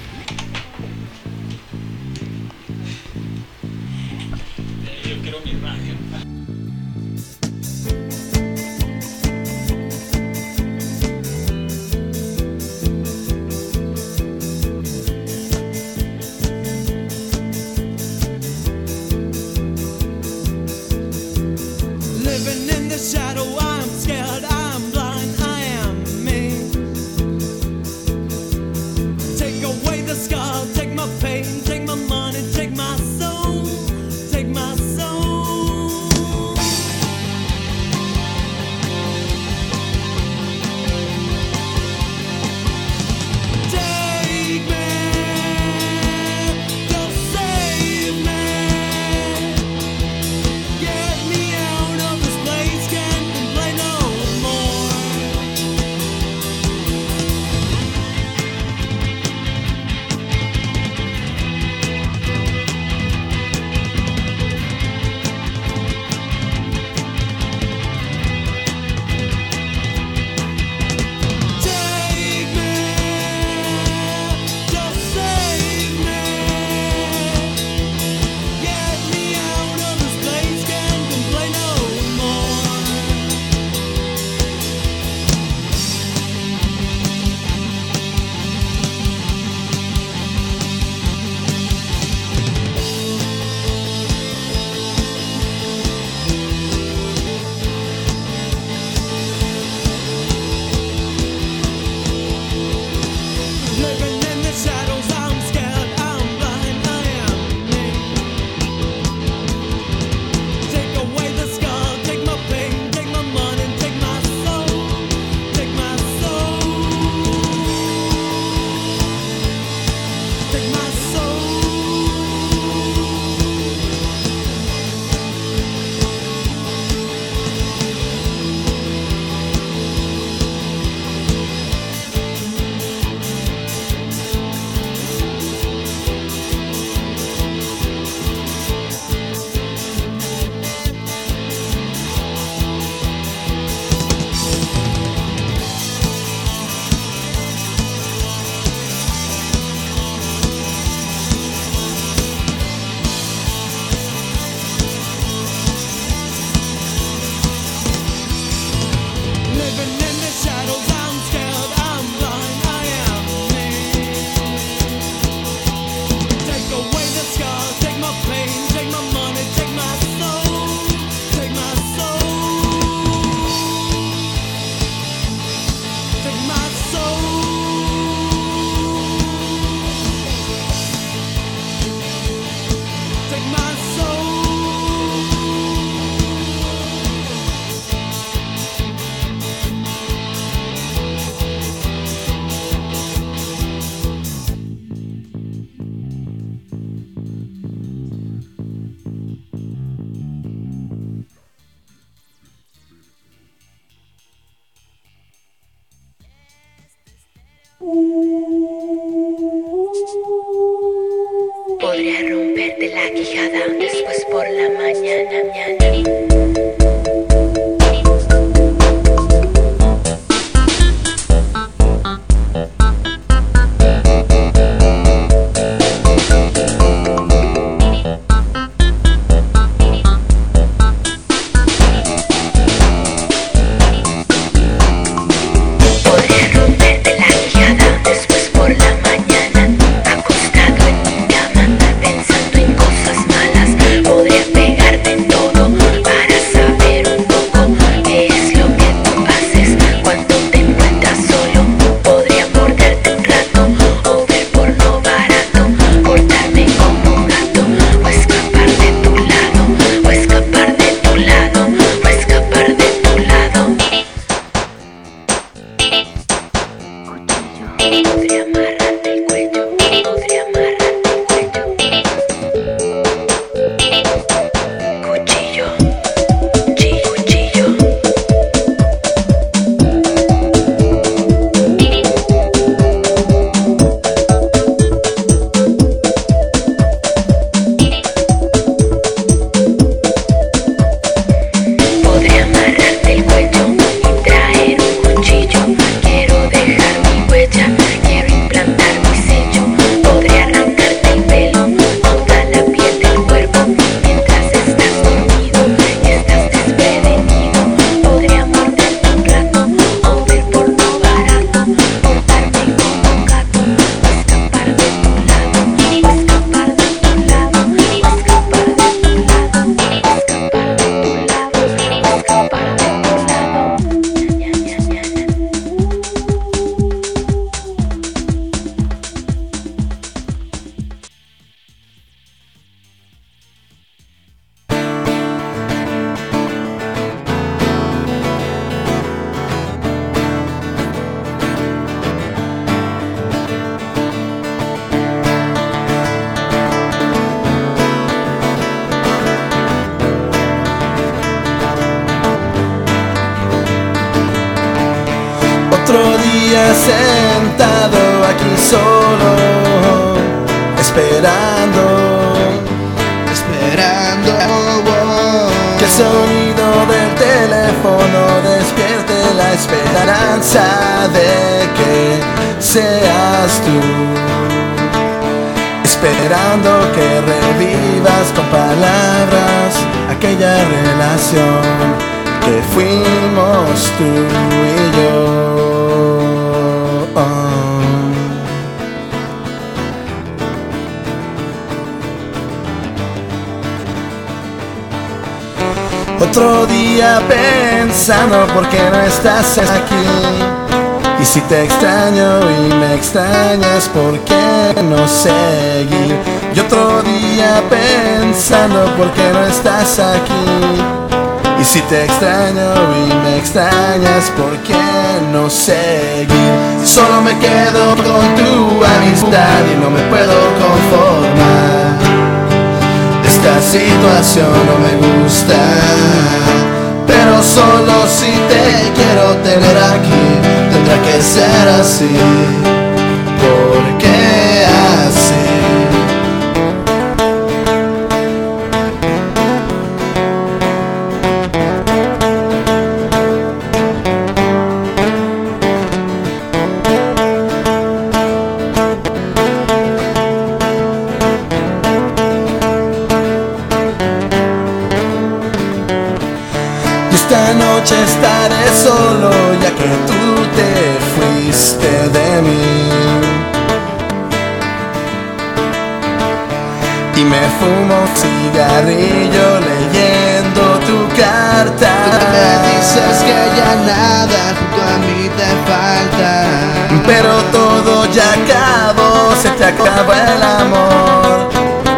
[479.97, 481.49] Acabó el amor.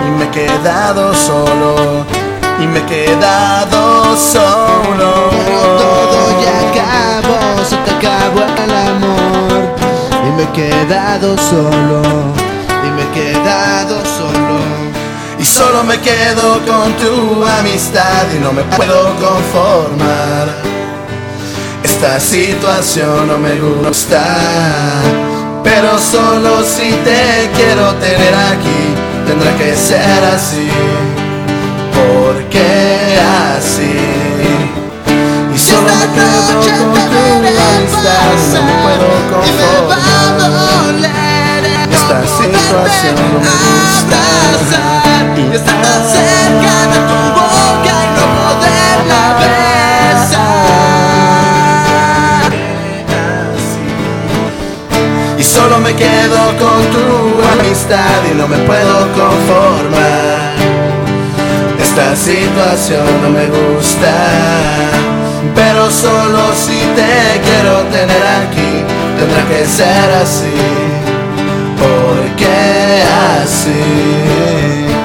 [0.07, 2.05] Y me he quedado solo,
[2.61, 5.31] y me he quedado solo.
[5.31, 9.77] Pero todo ya acabó, se te acabó el amor.
[10.27, 12.03] Y me he quedado solo,
[12.85, 14.59] y me he quedado solo.
[15.39, 20.49] Y solo me quedo con tu amistad y no me puedo conformar.
[21.83, 24.25] Esta situación no me gusta,
[25.63, 28.95] pero solo si te quiero tener aquí,
[29.27, 30.69] tendrá que ser así.
[31.95, 33.19] Porque
[33.57, 33.97] así.
[35.55, 36.41] Y solo me quedo
[36.79, 37.19] con tu
[37.75, 39.99] amistad no me puedo conformar.
[41.93, 44.21] Esta situación no me gusta.
[45.37, 47.48] Y estar tan cerca de tu boca
[55.59, 57.05] solo me quedo con tu
[57.55, 60.55] amistad y no me puedo conformar.
[61.81, 64.15] Esta situación no me gusta,
[65.57, 67.13] pero solo si te
[67.47, 68.73] quiero tener aquí,
[69.19, 70.59] tendrá que ser así.
[71.83, 72.55] Porque
[73.43, 74.98] así.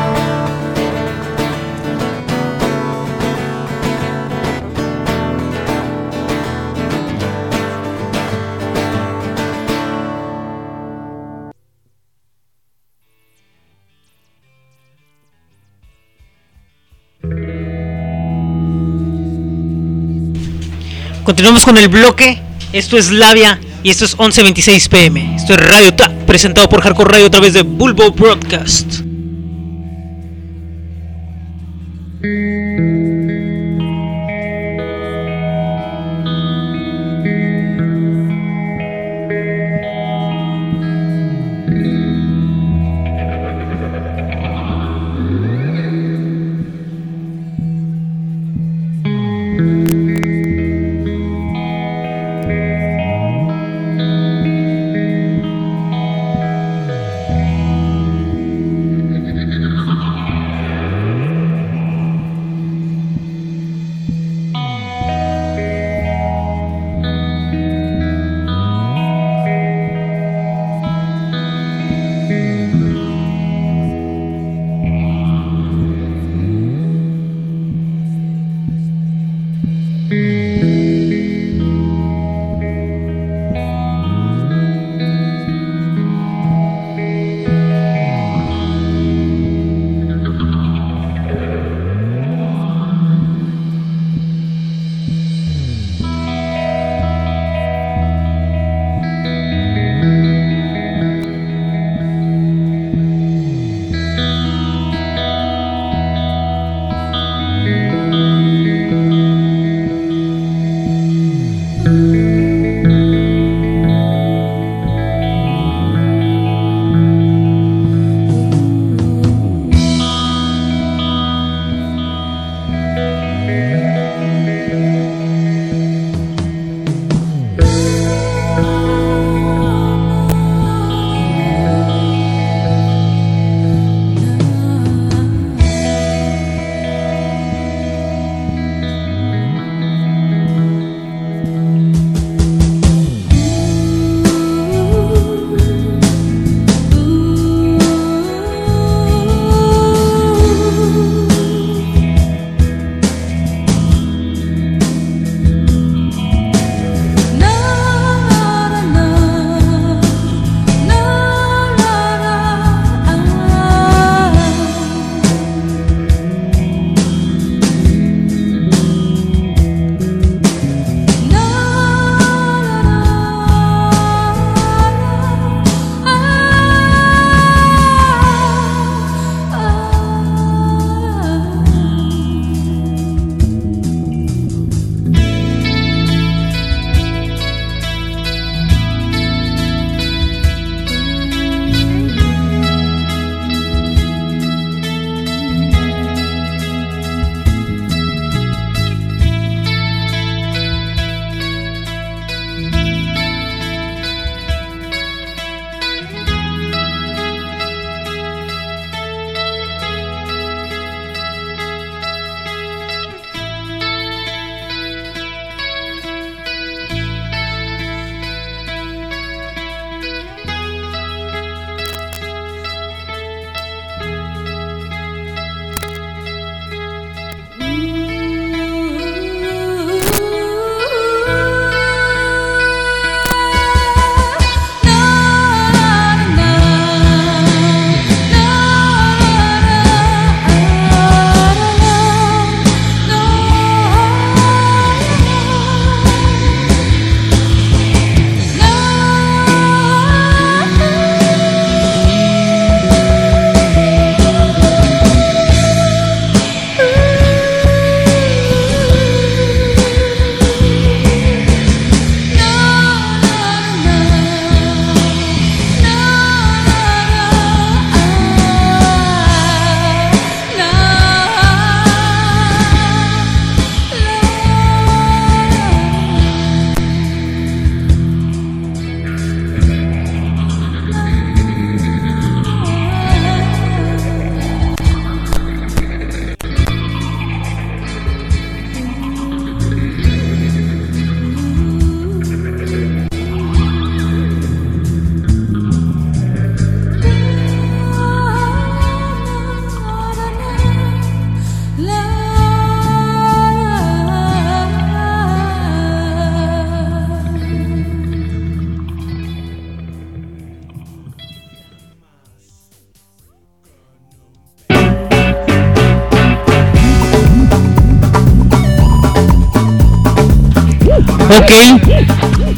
[21.34, 22.40] Continuamos con el bloque.
[22.74, 25.36] Esto es Labia y esto es 11.26 pm.
[25.36, 29.03] Esto es Radio Tap, presentado por Hardcore Radio a través de Bulbo Broadcast.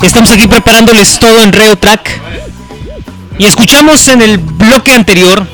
[0.01, 2.21] Estamos aquí preparándoles todo en Radio Track.
[3.37, 5.45] Y escuchamos en el bloque anterior.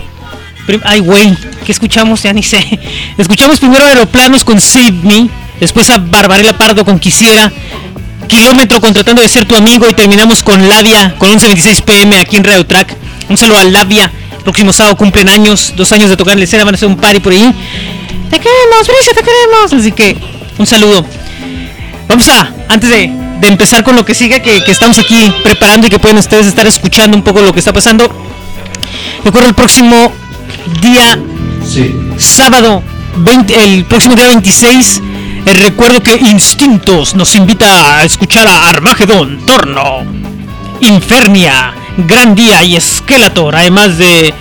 [0.83, 1.35] Ay, güey,
[1.65, 2.21] ¿qué escuchamos?
[2.21, 2.79] Ya ni sé.
[3.17, 4.59] Escuchamos primero Aeroplanos con
[5.03, 5.27] Me.
[5.59, 7.51] Después a Barbarella Pardo con Quisiera.
[8.27, 9.89] Kilómetro con Tratando de Ser Tu Amigo.
[9.89, 12.95] Y terminamos con Labia con 11.26 pm aquí en Radio Track.
[13.27, 14.11] Un saludo a Labia.
[14.43, 15.73] Próximo sábado cumplen años.
[15.75, 16.63] Dos años de tocar la escena.
[16.63, 17.51] Van a hacer un party por ahí.
[18.29, 19.73] Te queremos, Bricia, te queremos.
[19.73, 20.15] Así que
[20.59, 21.03] un saludo.
[22.07, 25.87] Vamos a, antes de, de empezar con lo que sigue, que, que estamos aquí preparando
[25.87, 28.09] y que pueden ustedes estar escuchando un poco lo que está pasando.
[29.25, 30.13] Recuerdo el próximo
[30.79, 31.19] día,
[32.17, 32.83] sábado,
[33.17, 35.01] 20 el próximo día 26.
[35.45, 40.05] eh, recuerdo que Instintos nos invita a escuchar a Armagedón, Torno,
[40.79, 44.33] Infernia, Gran Día y Skeletor, además de.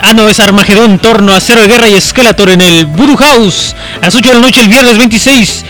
[0.00, 4.06] Ah, no, es Armagedón, Torno, Acero de Guerra y Skeletor en el Voodoo House a
[4.06, 5.64] las 8 de la noche el viernes 26.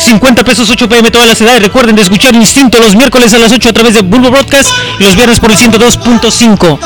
[0.00, 1.62] 50 pesos 8 pm todas las edades.
[1.62, 5.04] Recuerden de escuchar Instinto los miércoles a las 8 a través de Bulbo Broadcast y
[5.04, 6.78] los viernes por el 102.5.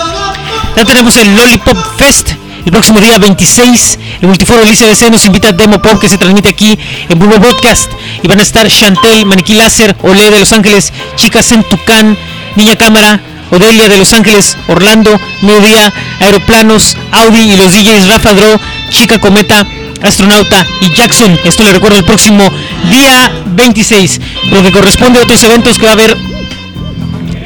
[0.76, 2.32] Ya tenemos el Lollipop Fest
[2.64, 3.98] el próximo día 26.
[4.22, 7.38] El Multiforo del ICBC nos invita a Demo Pop que se transmite aquí en Bulbo
[7.38, 7.92] Broadcast.
[8.22, 12.16] Y van a estar Chantel, Maniquí Láser, Olé de Los Ángeles, Chicas en Tucán,
[12.56, 18.60] Niña Cámara, Odelia de Los Ángeles, Orlando, Mediodía, Aeroplanos, Audi y los DJs Rafa Dro,
[18.90, 19.66] Chica Cometa,
[20.04, 21.38] Astronauta y Jackson.
[21.44, 22.48] Esto le recuerdo el próximo
[22.90, 24.20] día 26.
[24.50, 26.16] Lo que corresponde a otros eventos que va a haber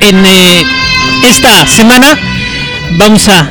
[0.00, 0.64] en eh,
[1.24, 2.18] esta semana.
[2.92, 3.50] Vamos a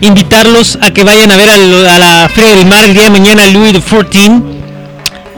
[0.00, 3.46] invitarlos a que vayan a ver a, la Feria del Mar el día de mañana,
[3.46, 4.42] Louis XIV.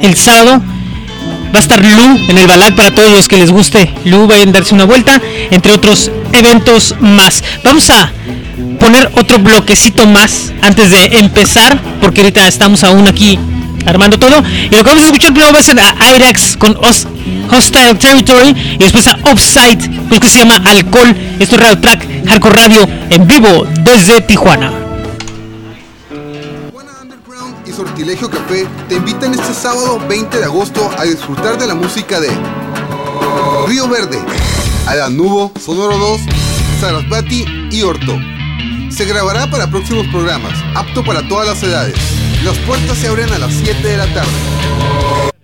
[0.02, 0.62] El sábado
[1.54, 4.50] va a estar Lu en el Balac para todos los que les guste Lu, vayan
[4.50, 5.20] a darse una vuelta,
[5.50, 7.42] entre otros eventos más.
[7.64, 8.12] Vamos a
[8.80, 13.38] poner otro bloquecito más antes de empezar, porque ahorita estamos aún aquí
[13.86, 14.42] armando todo.
[14.70, 17.06] Y lo que vamos a escuchar primero va a ser a Irax con Os-
[17.50, 21.14] Hostile Territory y después a Offside, pues que se llama Alcohol.
[21.38, 24.72] Esto es Radio Track, Hardcore Radio en vivo desde Tijuana.
[27.02, 31.74] Underground y Sortilegio Café te invitan este sábado 20 de agosto a disfrutar de la
[31.74, 32.28] música de
[33.66, 34.18] Río Verde,
[34.86, 36.20] Adanubo, Sonoro 2,
[36.80, 38.16] Sarasvati y Orto.
[38.90, 41.94] Se grabará para próximos programas, apto para todas las edades.
[42.44, 45.39] Las puertas se abren a las 7 de la tarde.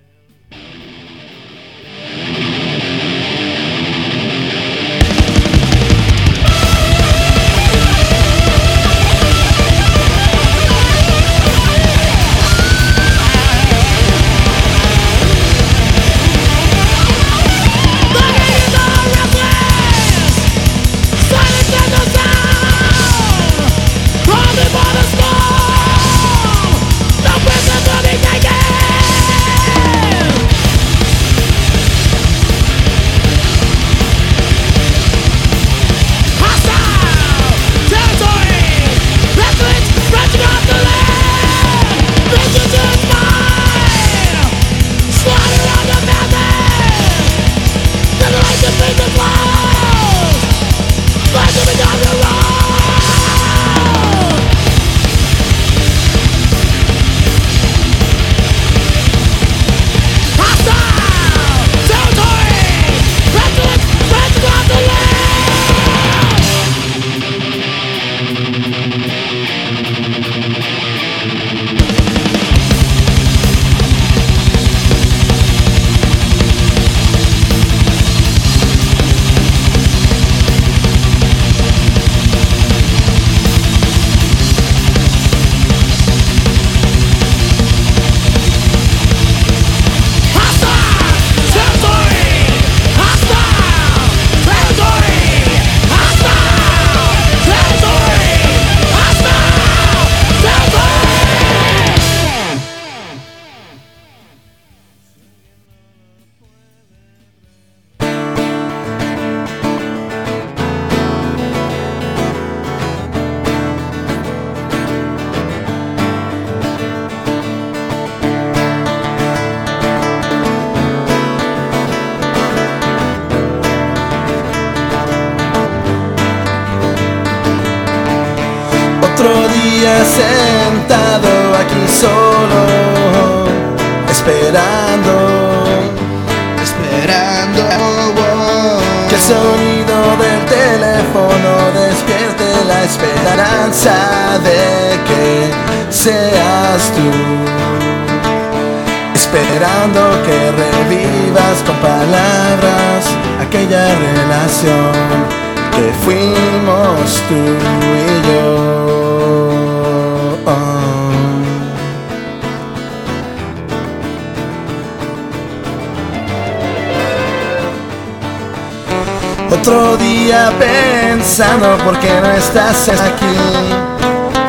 [171.86, 173.38] Por qué no estás aquí.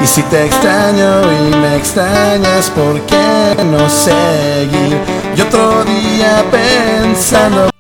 [0.02, 4.98] Y si te extraño y me extrañas, ¿por qué no seguir?
[5.36, 7.77] Y otro día pensando.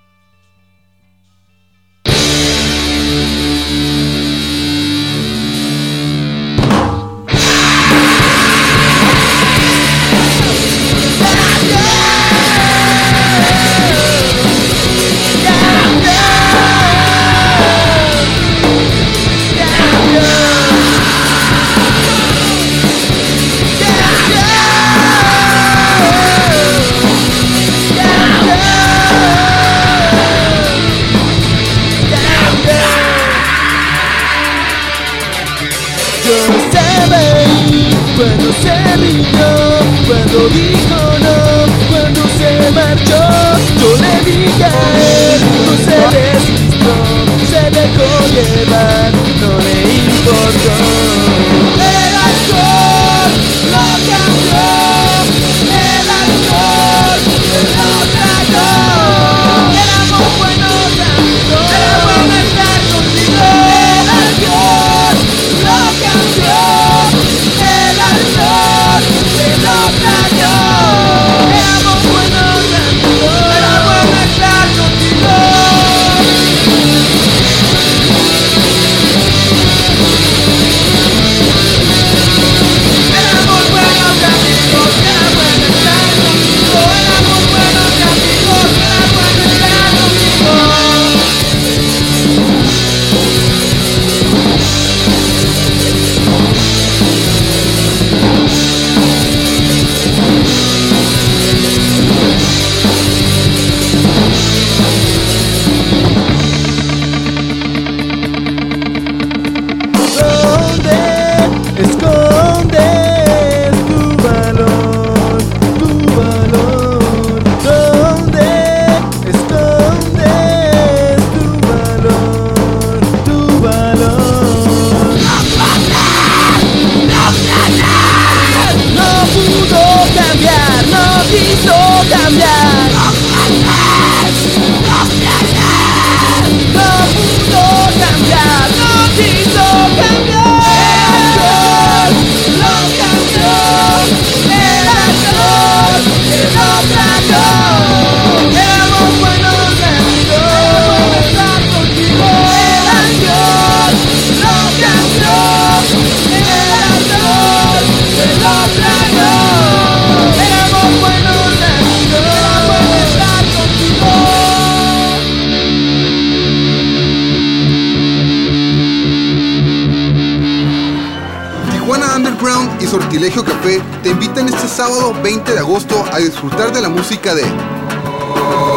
[177.10, 177.44] Música de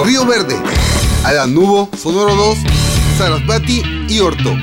[0.04, 0.56] Río Verde,
[1.48, 2.58] Nubo, Sonoro 2,
[3.18, 4.56] Sarasvati y Orto.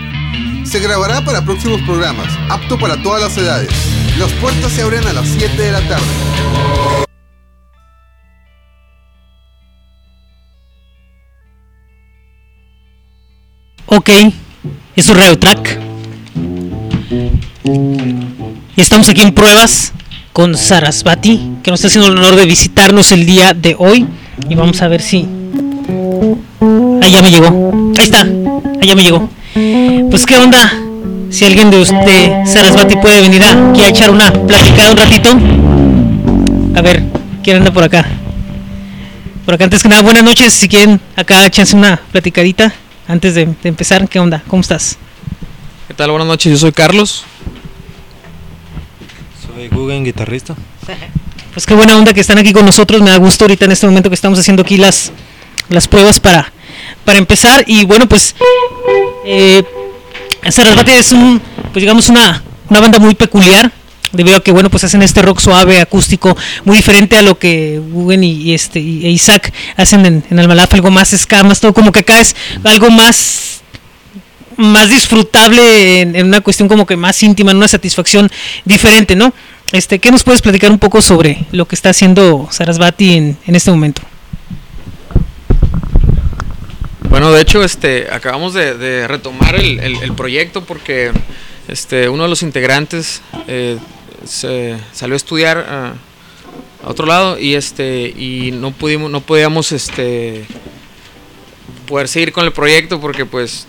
[0.63, 3.69] Se grabará para próximos programas, apto para todas las edades.
[4.17, 6.05] Las puertas se abren a las 7 de la tarde.
[13.87, 14.09] Ok,
[14.95, 15.79] es un radio track.
[18.77, 19.91] Y estamos aquí en pruebas
[20.31, 24.07] con Sarasvati, que nos está haciendo el honor de visitarnos el día de hoy.
[24.47, 25.27] Y vamos a ver si.
[27.01, 27.91] Ahí ya me llegó.
[27.97, 28.21] Ahí está.
[28.21, 29.29] Ahí ya me llegó.
[30.09, 30.71] Pues qué onda.
[31.29, 35.29] Si alguien de usted, Sarasvati, puede venir aquí a echar una platicada un ratito.
[36.73, 37.03] A ver,
[37.43, 38.07] ¿quién anda por acá?
[39.43, 40.53] Por acá antes que nada, buenas noches.
[40.53, 42.73] Si quieren acá echarse una platicadita
[43.09, 44.07] antes de, de empezar.
[44.07, 44.41] ¿Qué onda?
[44.47, 44.97] ¿Cómo estás?
[45.89, 46.11] ¿Qué tal?
[46.11, 47.25] Buenas noches, yo soy Carlos.
[49.45, 50.55] Soy Guggen, guitarrista.
[51.57, 53.01] Pues qué buena onda que están aquí con nosotros.
[53.01, 55.11] Me da gusto ahorita en este momento que estamos haciendo aquí las,
[55.69, 56.53] las pruebas para,
[57.03, 57.63] para empezar.
[57.65, 58.35] Y bueno, pues
[59.25, 59.63] eh,
[60.47, 61.41] Sarasvati es un,
[61.73, 63.71] pues digamos una, una banda muy peculiar.
[64.11, 67.81] Debido a que bueno pues hacen este rock suave, acústico, muy diferente a lo que
[67.89, 71.91] Guggen y, este y e Isaac hacen en, en Almalaf, algo más escamas, todo como
[71.91, 72.35] que acá es
[72.65, 73.61] algo más
[74.57, 78.29] más disfrutable en, en una cuestión como que más íntima, en una satisfacción
[78.63, 79.33] diferente, ¿no?
[79.71, 83.55] Este, ¿Qué nos puedes platicar un poco sobre lo que está haciendo Sarasvati en, en
[83.55, 84.01] este momento?
[87.09, 91.11] Bueno, de hecho, este, acabamos de, de retomar el, el- proyecto porque
[91.67, 93.77] este, uno de los integrantes eh,
[94.25, 95.93] se salió a estudiar a,
[96.83, 100.45] a otro lado y este y no pudimos, no podíamos este
[101.87, 103.67] poder seguir con el proyecto porque pues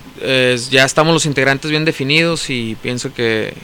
[0.70, 3.54] ya estamos los integrantes bien definidos y pienso que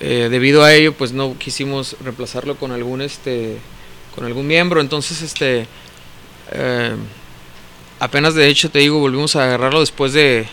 [0.00, 3.58] eh, debido a ello pues no quisimos reemplazarlo con algún este
[4.14, 4.80] con algún miembro.
[4.80, 5.66] Entonces este
[6.52, 6.94] eh,
[8.00, 10.46] apenas de hecho te digo volvimos a agarrarlo después de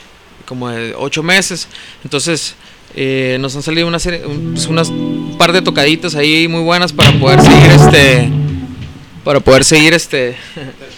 [0.45, 1.67] como de ocho meses.
[2.03, 2.55] Entonces
[2.95, 6.61] eh, nos han salido una serie un, pues, unas un par de tocaditas ahí muy
[6.61, 8.29] buenas para poder seguir este
[9.23, 10.35] para poder seguir este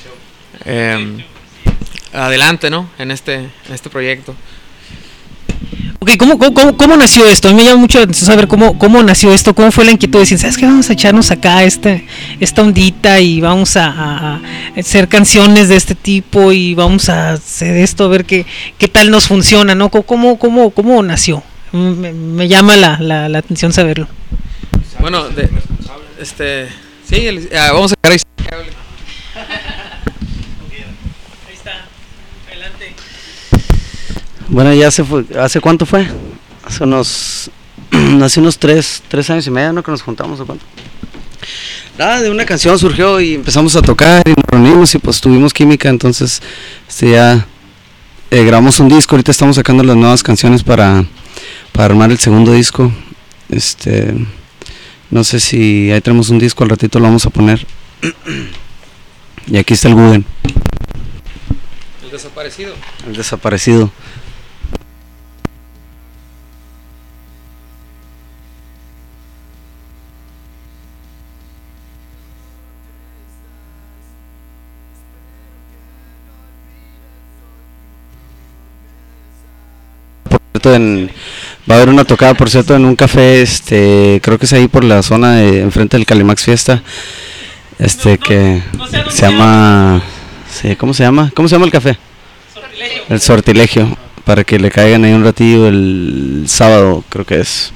[0.66, 1.24] em,
[2.12, 4.36] adelante no en este en este proyecto
[6.04, 7.48] Ok, ¿cómo, cómo, cómo- nació esto?
[7.48, 9.92] A mí me llama mucho la atención saber cómo, cómo nació esto, cómo fue la
[9.92, 10.66] inquietud de decir, ¿sabes qué?
[10.66, 12.06] Vamos a echarnos acá este,
[12.42, 14.42] esta ondita y vamos a, a-
[14.78, 18.46] hacer canciones de este tipo y vamos a hacer esto, a ver qué,
[18.78, 19.88] qué tal nos funciona, ¿no?
[19.90, 21.42] ¿Cómo, cómo, cómo, nació?
[21.72, 24.10] Me, me llama la, la, la atención saberlo.
[25.00, 25.50] bueno de,
[26.20, 26.68] este
[27.10, 28.20] sí el- ah, vamos a dejar ahí
[31.48, 31.86] Ahí está,
[32.50, 32.94] adelante.
[34.50, 36.08] Bueno, ya se fue, ¿hace cuánto fue?
[36.66, 37.50] Hace unos,
[38.22, 39.84] hace unos tres, tres años y medio, ¿no?
[39.84, 40.66] Que nos juntamos, ¿o cuánto?
[41.98, 45.54] Nada, de una canción surgió y empezamos a tocar y nos reunimos y pues tuvimos
[45.54, 46.42] química, entonces
[46.88, 47.46] este ya
[48.32, 51.06] eh, grabamos un disco, ahorita estamos sacando las nuevas canciones para,
[51.72, 52.92] para armar el segundo disco.
[53.50, 54.14] Este,
[55.12, 57.66] no sé si ahí tenemos un disco, al ratito lo vamos a poner.
[59.48, 60.26] y aquí está el Guggen,
[62.04, 62.74] el desaparecido
[63.08, 63.92] el desaparecido.
[80.64, 81.10] Cierto, en-
[81.70, 84.68] va a haber una tocada, por cierto, en un café, este, creo que es ahí
[84.68, 86.82] por la zona de enfrente del Calimax Fiesta,
[87.80, 88.62] este que
[89.10, 90.02] se llama,
[90.50, 91.32] sí, ¿cómo se llama?
[91.36, 91.98] ¿Cómo se llama el café?
[93.10, 97.72] El Sortilegio, para que le caigan ahí un ratillo el sábado, creo que es.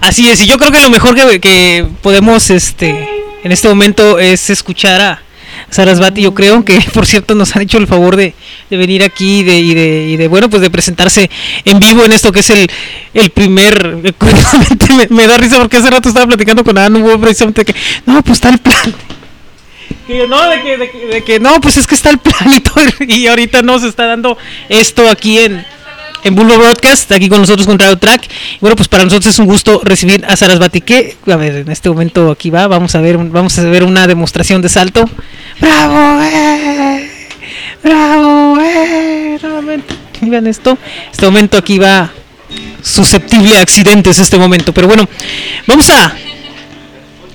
[0.00, 3.08] Así es, y yo creo que lo mejor que, que podemos este
[3.42, 5.22] en este momento es escuchar a
[5.68, 8.34] Sarasvati, yo creo que por cierto nos han hecho el favor de,
[8.70, 11.30] venir aquí y de, y de, y de, bueno pues de presentarse
[11.64, 12.70] en vivo en esto que es el,
[13.14, 17.20] el primer eh, curiosamente me, me da risa porque hace rato estaba platicando con Anu
[17.20, 17.74] precisamente que
[18.06, 18.94] no pues está el plan.
[20.06, 22.60] Que yo, no, de que, de, que, no, pues es que está el plan y
[22.60, 24.36] todo, y ahorita nos está dando
[24.68, 25.64] esto aquí en,
[26.24, 28.28] en Bulbo Broadcast, aquí con nosotros con Radio Track.
[28.60, 31.88] Bueno, pues para nosotros es un gusto recibir a Sarasvati, que, a ver, en este
[31.88, 35.08] momento aquí va, vamos a ver, vamos a ver una demostración de salto.
[35.60, 36.22] ¡Bravo!
[36.22, 37.10] eh!
[37.82, 38.58] ¡Bravo!
[38.60, 39.38] eh!
[39.42, 40.78] Nuevamente, vean esto.
[41.10, 42.10] Este momento aquí va
[42.82, 45.08] susceptible a accidentes este momento, pero bueno,
[45.66, 46.14] vamos a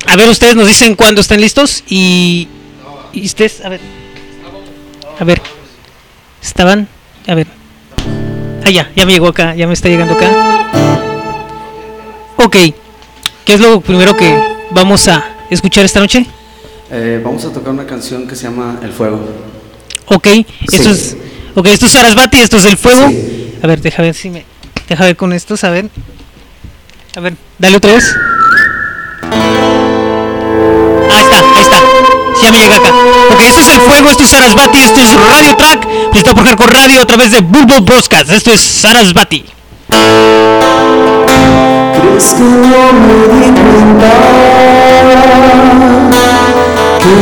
[0.07, 2.47] a ver, ustedes nos dicen cuándo están listos y,
[3.11, 3.81] y ustedes, a ver,
[5.19, 5.41] a ver,
[6.41, 6.87] estaban,
[7.27, 7.47] a ver,
[8.65, 10.29] ah ya, ya me llegó acá, ya me está llegando acá.
[12.37, 12.57] Ok,
[13.45, 14.37] ¿qué es lo primero que
[14.71, 16.25] vamos a escuchar esta noche?
[16.91, 19.19] Eh, vamos a tocar una canción que se llama El Fuego.
[20.07, 20.27] Ok,
[20.71, 20.89] esto Sí.
[20.89, 21.17] es,
[21.55, 23.09] ok, esto es Sarasvati, esto es el fuego.
[23.63, 24.45] A ver, deja ver si me,
[24.87, 25.89] deja ver con estos, a ver,
[27.15, 28.15] a ver, dale otra vez.
[31.11, 31.81] Ahí está, ahí está.
[32.43, 32.91] Ya me llega acá.
[33.35, 36.71] Ok, esto es el fuego, esto es Sarasvati, esto es Radio Track, presentado por Hardcore
[36.71, 38.31] Radio a través de Bulbo Broadcast.
[38.31, 39.43] Esto es Sarasvati.
[39.89, 39.97] ¿Crees
[42.33, 44.13] que no me di cuenta
[46.99, 47.13] que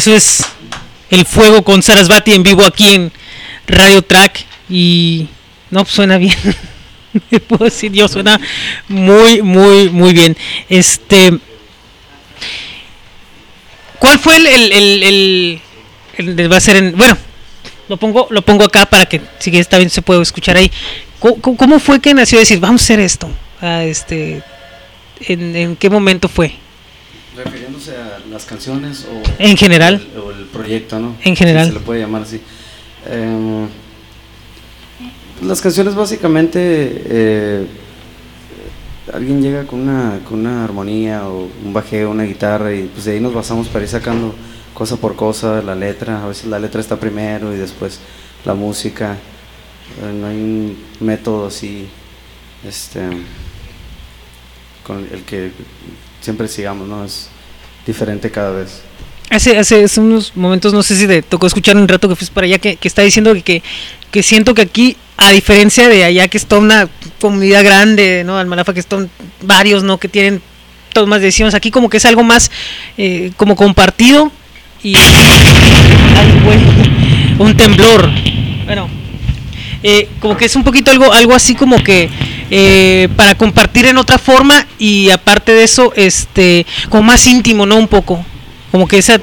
[0.00, 0.44] eso es
[1.10, 3.12] El Fuego con Sarasvati en vivo aquí en
[3.66, 4.44] Radio Track.
[4.70, 5.28] Y
[5.70, 6.34] no, pues suena bien.
[7.48, 8.40] Puedo decir yo, suena
[8.88, 10.36] muy, muy, muy bien.
[10.70, 11.38] Este.
[13.98, 15.60] ¿Cuál fue el, el,
[16.16, 17.18] el, va a ser en, bueno,
[17.88, 20.70] lo pongo, lo pongo acá para que si está bien se puede escuchar ahí.
[21.18, 23.30] ¿Cómo, cómo- cómo fue que nació decir, vamos a hacer esto?
[23.60, 24.42] Ah, este,
[25.20, 26.54] ¿en, en qué momento fue?
[27.36, 30.04] Refiriéndose a las canciones o En general.
[30.14, 31.16] el, o el proyecto, ¿no?
[31.22, 31.66] En general.
[31.66, 32.40] Si se le puede llamar así.
[33.08, 33.68] Em,
[35.42, 37.66] las canciones básicamente eh,
[39.12, 43.12] alguien llega con una, con una armonía o un bajeo, una guitarra y pues de
[43.12, 44.34] ahí nos basamos para ir sacando
[44.74, 48.00] cosa por cosa, la letra, a veces la letra está primero y después
[48.44, 49.16] la música.
[50.02, 51.88] Eh, no hay un método así
[52.66, 53.00] este
[54.86, 55.52] con el que
[56.20, 57.04] siempre sigamos, ¿no?
[57.04, 57.28] Es
[57.86, 58.82] diferente cada vez.
[59.30, 62.34] Hace, hace, hace unos momentos, no sé si te tocó escuchar un rato que fuiste
[62.34, 63.62] para allá, que, que está diciendo que, que,
[64.10, 66.88] que siento que aquí, a diferencia de allá, que está una
[67.20, 68.38] comunidad grande, ¿no?
[68.38, 69.08] Almalafa, que están
[69.42, 69.98] varios, ¿no?
[69.98, 70.42] Que tienen
[70.92, 72.50] tomas de decisiones, aquí como que es algo más
[72.98, 74.32] eh, como compartido
[74.82, 74.96] y...
[74.96, 76.58] Ay, güey,
[77.38, 78.10] un temblor.
[78.64, 78.88] Bueno,
[79.82, 82.10] eh, como que es un poquito algo, algo así como que
[82.50, 87.76] eh, para compartir en otra forma y aparte de eso, este, como más íntimo, ¿no?
[87.76, 88.24] Un poco.
[88.70, 89.20] Como que esa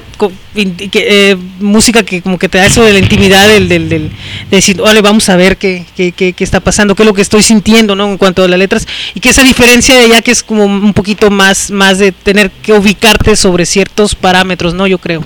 [0.54, 4.10] eh, música que como que te da eso de la intimidad del, del, de
[4.50, 7.42] decir, vale, vamos a ver qué, qué, qué, está pasando, qué es lo que estoy
[7.42, 8.10] sintiendo, ¿no?
[8.10, 8.86] En cuanto a las letras.
[9.14, 12.50] Y que esa diferencia de allá que es como un poquito más, más de tener
[12.50, 14.86] que ubicarte sobre ciertos parámetros, ¿no?
[14.86, 15.24] Yo creo.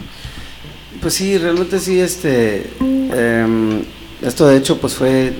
[1.00, 3.82] Pues sí, realmente sí, este, em,
[4.22, 5.32] esto de hecho pues fue,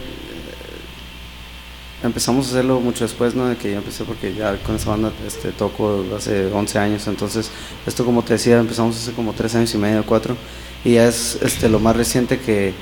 [2.03, 3.47] empezamos a hacerlo mucho después, ¿no?
[3.47, 7.51] De que yo empecé porque ya con esa banda este, toco hace 11 años, entonces
[7.87, 10.37] esto como te decía empezamos hace como 3 años y medio, 4,
[10.85, 12.74] y ya es este, lo más reciente que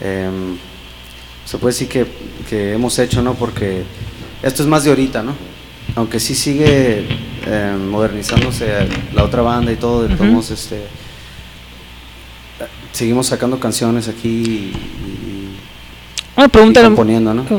[0.00, 0.56] em,
[1.44, 2.06] se puede decir que,
[2.48, 3.34] que hemos hecho, ¿no?
[3.34, 3.84] Porque
[4.42, 5.34] esto es más de ahorita, ¿no?
[5.94, 7.06] Aunque sí sigue
[7.46, 10.82] em, modernizándose la otra banda y todo, de todos este
[12.94, 14.72] seguimos sacando canciones aquí
[16.36, 16.80] Una pregunta,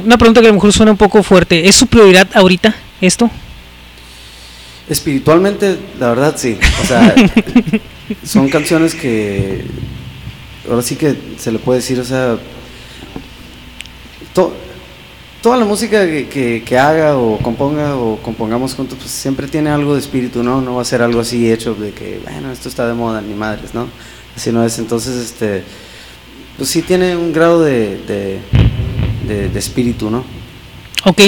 [0.06, 1.68] una pregunta que a lo mejor suena un poco fuerte.
[1.68, 3.30] ¿Es su prioridad ahorita esto?
[4.90, 6.58] Espiritualmente, la verdad sí.
[6.82, 7.16] O sea,
[8.24, 9.66] son canciones que
[10.70, 12.38] ahora sí que se le puede decir, o sea,
[14.34, 14.54] to-
[15.42, 19.70] toda la música que, que- que haga o componga o compongamos juntos, pues siempre tiene
[19.70, 20.62] algo de espíritu, ¿no?
[20.62, 23.34] No va a ser algo así hecho de que, bueno, esto está de moda, ni
[23.34, 23.88] madres, ¿no?
[24.36, 24.78] Así no es.
[24.80, 25.64] Entonces, este,
[26.58, 28.40] pues sí tiene un grado de, de,
[29.26, 30.24] de- de espíritu, ¿no?
[31.08, 31.22] Ok,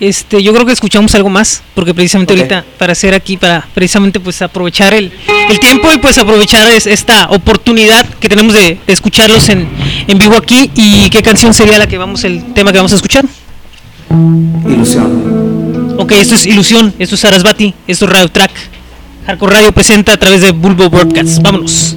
[0.00, 4.18] este, yo creo que escuchamos algo más, porque precisamente ahorita para hacer aquí, para precisamente
[4.18, 5.12] pues aprovechar el,
[5.48, 9.68] el tiempo y pues aprovechar es- esta oportunidad que tenemos de, de escucharlos en,
[10.08, 12.96] en vivo aquí y qué canción sería la que vamos, el tema que vamos a
[12.96, 13.24] escuchar.
[14.66, 15.94] Ilusión.
[15.98, 18.50] Ok, esto es Ilusión, esto es Sarasvati, esto es Radio Track.
[19.26, 21.40] Hardcore Radio presenta a través de Bulbo Broadcast.
[21.42, 21.96] Vámonos.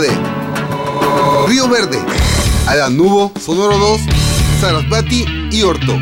[0.00, 0.10] De
[1.48, 1.98] Río Verde,
[2.90, 4.00] Nubo, Sonoro 2,
[4.60, 5.98] Sarasvati y Orto.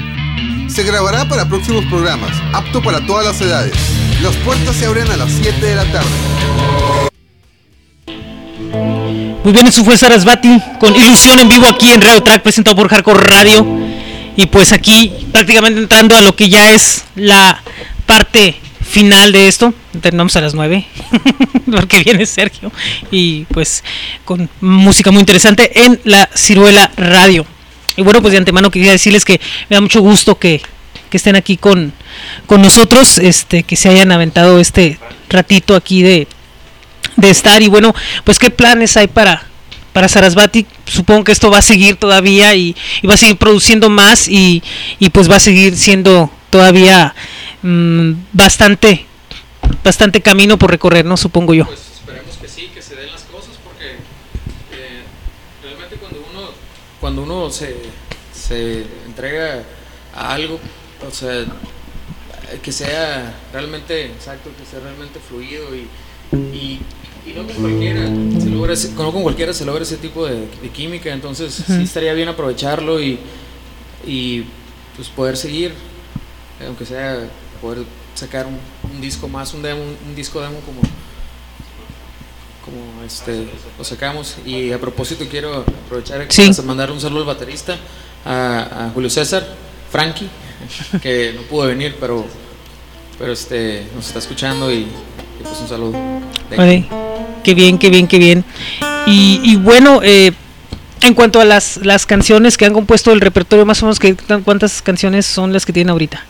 [0.68, 3.72] Se grabará para próximos programas, apto para todas las edades.
[4.22, 6.08] Las puertas se abren a las 7 de la tarde.
[9.44, 12.88] Muy bien, eso fue Sarasvati con Ilusión en vivo aquí en Radio Track presentado por
[12.88, 13.64] Hardcore Radio.
[14.36, 17.62] Y pues aquí prácticamente entrando a lo que ya es la
[18.04, 19.72] parte final de esto.
[20.00, 20.86] Terminamos a las 9
[21.70, 22.72] porque viene Sergio
[23.10, 23.84] y pues
[24.24, 27.46] con música muy interesante en la Ciruela Radio.
[27.96, 30.60] Y bueno, pues de antemano quería decirles que me da mucho gusto que
[31.10, 31.92] que estén aquí con,
[32.46, 34.98] con nosotros, este, que se hayan aventado este
[35.28, 36.26] ratito aquí de,
[37.16, 37.62] de estar.
[37.62, 37.94] Y bueno,
[38.24, 39.46] pues qué planes hay para,
[39.92, 40.66] para Sarasvati.
[40.86, 42.76] Supongo que esto va a seguir todavía y,
[43.08, 44.62] va a seguir produciendo más y,
[44.98, 47.14] y pues va a seguir siendo todavía
[47.62, 49.06] mm, bastante,
[49.84, 51.16] bastante camino por recorrer, ¿no?
[51.16, 51.66] Supongo yo.
[51.66, 55.02] Pues esperemos que sí, que se den las cosas, porque eh,
[55.62, 56.48] realmente cuando uno,
[57.00, 57.76] cuando uno se,
[58.34, 59.62] se entrega
[60.14, 60.58] a algo,
[61.06, 61.44] o sea,
[62.62, 65.88] que sea realmente exacto, que sea realmente fluido y,
[66.32, 66.80] y,
[67.26, 68.06] y no con cualquiera
[68.40, 71.82] se logra ese, no con cualquiera se logra ese tipo de, de química, entonces sí
[71.82, 73.18] estaría bien aprovecharlo y,
[74.06, 74.44] y
[74.94, 75.72] pues poder seguir,
[76.64, 77.28] aunque sea
[77.60, 77.84] poder
[78.16, 78.58] sacar un,
[78.92, 80.80] un disco más, un demo, un, disco demo como
[82.64, 83.46] como este
[83.78, 86.50] lo sacamos y a propósito quiero aprovechar Sí.
[86.50, 87.76] para mandar un saludo al baterista
[88.24, 89.46] a, a Julio César
[89.92, 90.28] Frankie
[91.02, 92.26] que no pudo venir pero
[93.18, 94.88] pero este nos está escuchando y, y
[95.42, 95.92] pues un saludo
[96.56, 96.88] Vale.
[97.42, 98.44] Qué bien, qué bien, qué bien.
[99.06, 100.32] Y, y bueno, eh,
[101.02, 104.16] en cuanto a las, las canciones que han compuesto el repertorio, más o menos, ¿qué,
[104.44, 106.24] ¿cuántas canciones son las que tienen ahorita?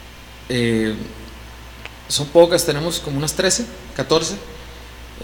[0.51, 0.95] Eh,
[2.09, 3.67] son pocas tenemos como unas 13
[3.97, 4.35] 14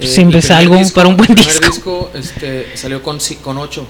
[0.01, 2.11] Eh, Siempre es algo para un buen el primer disco.
[2.11, 3.87] disco este, salió con, con 8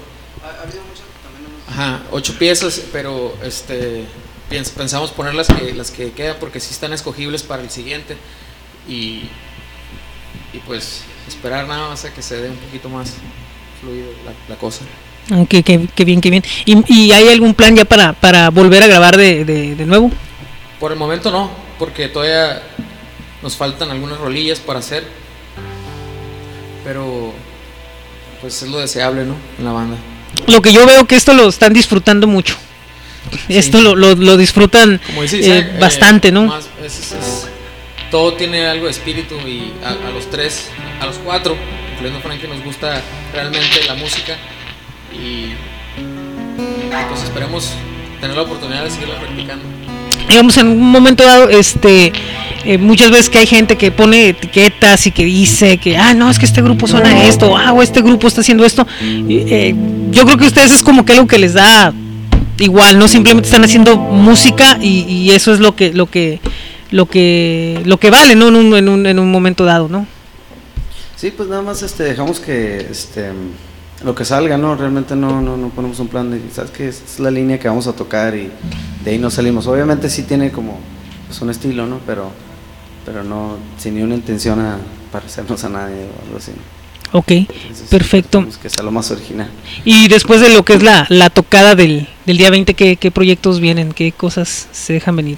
[1.69, 4.03] Ajá, ocho piezas, pero este
[4.51, 8.15] piens- pensamos poner las que las que quedan porque sí están escogibles para el siguiente
[8.87, 9.23] y,
[10.53, 13.13] y pues esperar nada más a que se dé un poquito más
[13.81, 14.81] fluido la, la cosa.
[15.31, 16.43] Ah, Qué, qué- qué bien, qué bien.
[16.65, 20.11] ¿Y, y hay algún plan ya para, para volver a grabar de, de, de nuevo?
[20.79, 21.49] Por el momento no,
[21.79, 22.61] porque todavía
[23.41, 25.03] nos faltan algunas rolillas para hacer,
[26.83, 27.33] pero
[28.41, 29.35] pues es lo deseable, ¿no?
[29.57, 29.97] En la banda.
[30.47, 32.55] Lo que yo veo que esto lo están disfrutando mucho.
[33.47, 36.43] Esto lo, lo, lo disfrutan eh, eh, bastante, ¿no?
[36.43, 37.47] más- es- es- es-
[38.11, 40.67] todo tiene algo de espíritu y a, a los tres,
[41.01, 41.55] a los cuatro,
[41.93, 43.01] incluyendo a Frankie, nos gusta
[43.33, 44.35] realmente la música
[45.11, 45.53] y
[47.09, 47.69] pues esperemos
[48.21, 49.63] tener la oportunidad de seguirla practicando.
[50.33, 52.11] Digamos en un momento dado este
[52.65, 56.29] eh, muchas veces que hay gente que pone etiquetas y que dice que ah no
[56.29, 59.75] es que este grupo suena esto ah o este grupo está haciendo esto eh,
[60.11, 61.93] yo creo que ustedes es como que algo que les da
[62.59, 66.39] igual no simplemente están haciendo música y, y eso es lo que lo que
[66.91, 70.05] lo que lo que vale no en un, en un, en un momento dado no
[71.23, 73.31] Sí, pues nada más este, dejamos que este,
[74.03, 74.75] lo que salga, ¿no?
[74.75, 76.87] Realmente no, no, no ponemos un plan de, ¿sabes qué?
[76.87, 78.49] Es es la línea que vamos a tocar y
[79.03, 79.67] de ahí nos salimos.
[79.67, 80.77] Obviamente sí tiene como
[81.27, 81.99] pues, un estilo, ¿no?
[82.05, 82.31] Pero,
[83.05, 84.77] pero no, sin ni una intención a
[85.11, 86.51] parecernos a nadie o algo así.
[87.11, 89.47] ok Entonces, perfecto Que sea lo más original.
[89.85, 93.11] y después de lo que es la, la tocada del, del día 20 ¿qué, qué
[93.11, 95.37] proyectos vienen qué cosas se dejan venir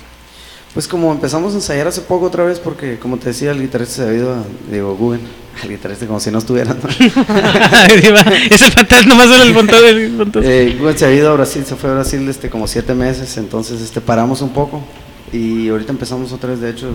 [0.75, 3.95] Pues como empezamos a ensayar hace poco otra vez, porque como te decía, el guitarrista
[3.95, 5.21] se ha ido, a, digo, Guggen,
[5.63, 6.89] el guitarrista como si no estuviera, ¿no?
[8.51, 10.43] es el fantasma nomás era el montón del montón.
[10.45, 13.37] Eh, Guggen se ha ido a Brasil, se fue a Brasil este, como siete meses,
[13.37, 14.83] entonces este, paramos un poco
[15.31, 16.89] y ahorita empezamos otra vez, de hecho,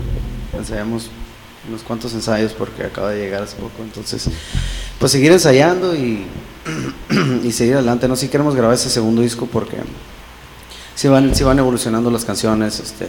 [0.55, 1.09] ensayamos
[1.67, 4.29] unos cuantos ensayos porque acaba de llegar hace poco, entonces,
[4.99, 6.27] pues seguir ensayando y,
[7.43, 8.15] y seguir adelante, ¿no?
[8.15, 9.77] Si queremos grabar ese segundo disco porque
[10.93, 13.07] si van, sí van evolucionando las canciones, este,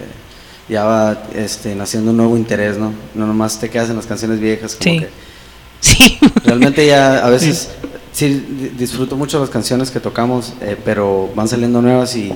[0.68, 2.92] ya va este, naciendo un nuevo interés, ¿no?
[3.14, 5.00] No nomás te quedas en las canciones viejas, como Sí.
[5.00, 5.08] que
[5.80, 6.18] Sí.
[6.44, 7.70] realmente ya a veces
[8.12, 12.32] sí di- disfruto mucho las canciones que tocamos, eh, pero van saliendo nuevas y,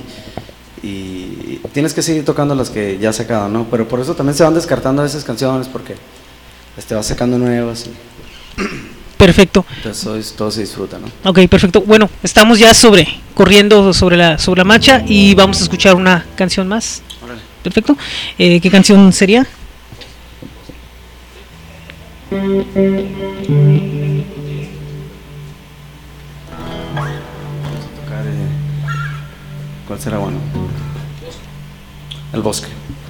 [0.82, 3.66] y tienes que seguir tocando las que ya has sacado, ¿no?
[3.70, 5.94] Pero por eso también se van descartando esas canciones porque
[6.76, 8.62] este, vas sacando nuevas y
[9.16, 9.64] Perfecto.
[9.76, 11.06] entonces todo, es- todo se disfruta, ¿no?
[11.30, 11.80] Ok, perfecto.
[11.80, 16.26] Bueno, estamos ya sobre corriendo sobre la sobre la marcha y vamos a escuchar una
[16.36, 17.02] canción más.
[17.66, 17.96] Perfecto.
[18.38, 19.44] Eh, ¿Qué canción sería?
[22.30, 22.44] Tocar,
[28.24, 28.46] eh,
[29.88, 30.38] ¿Cuál será bueno?
[32.32, 32.68] El bosque.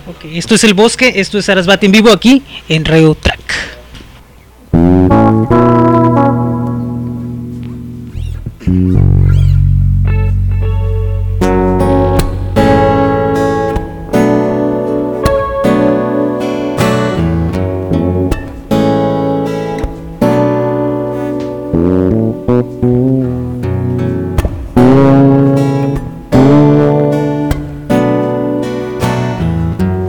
[0.08, 3.75] Ok, esto es El Bosque, esto es Sarasvati en vivo aquí en Radio Track.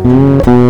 [0.07, 0.66] Mm-hmm.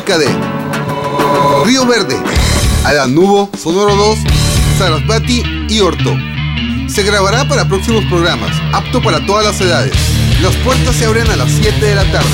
[0.00, 0.26] De
[1.66, 2.16] Río Verde,
[3.06, 4.18] Nubo, Sonoro 2,
[4.78, 6.16] Sarasvati y Orto.
[6.88, 9.92] Se grabará para próximos programas, apto para todas las edades.
[10.42, 12.28] Las puertas se abren a las 7 de la tarde.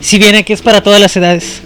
[0.00, 1.62] Si viene que es para todas las edades.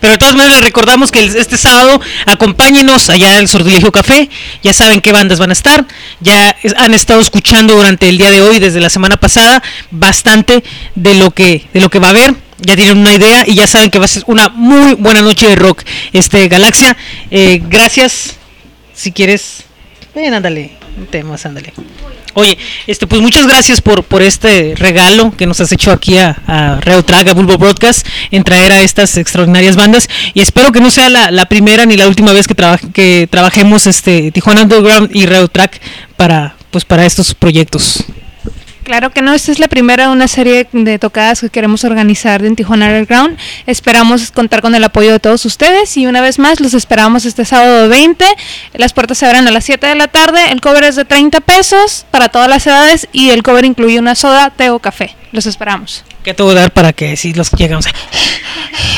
[0.00, 3.48] Pero de todas maneras les recordamos que este sábado acompáñenos allá en el
[3.92, 4.30] Café.
[4.62, 5.86] Ya saben qué bandas van a estar.
[6.20, 10.62] Ya han estado escuchando durante el día de hoy, desde la semana pasada, bastante
[10.94, 12.34] de lo que de lo que va a haber.
[12.58, 15.48] Ya tienen una idea y ya saben que va a ser una muy buena noche
[15.48, 15.82] de rock.
[16.12, 16.96] Este Galaxia,
[17.30, 18.36] eh, gracias.
[18.94, 19.64] Si quieres,
[20.14, 20.72] ven, ándale,
[21.10, 21.72] temas, ándale.
[22.34, 26.36] Oye, este, pues muchas gracias por, por este regalo que nos has hecho aquí a,
[26.46, 30.08] a Reo Track, a Bulbo Broadcast, en traer a estas extraordinarias bandas.
[30.34, 33.28] Y espero que no sea la, la primera ni la última vez que, traba- que
[33.30, 35.80] trabajemos este Tijuana Underground y Reo Track
[36.16, 38.04] para, pues, para estos proyectos.
[38.84, 42.44] Claro que no, esta es la primera de una serie de tocadas que queremos organizar
[42.44, 43.38] en Tijuana Underground.
[43.66, 47.44] Esperamos contar con el apoyo de todos ustedes y una vez más los esperamos este
[47.44, 48.24] sábado 20.
[48.74, 50.50] Las puertas se abren a las 7 de la tarde.
[50.50, 54.16] El cover es de 30 pesos para todas las edades y el cover incluye una
[54.16, 55.14] soda, té o café.
[55.32, 56.04] Los esperamos.
[56.24, 57.90] ¿Qué te voy a dar para que si los llegamos a...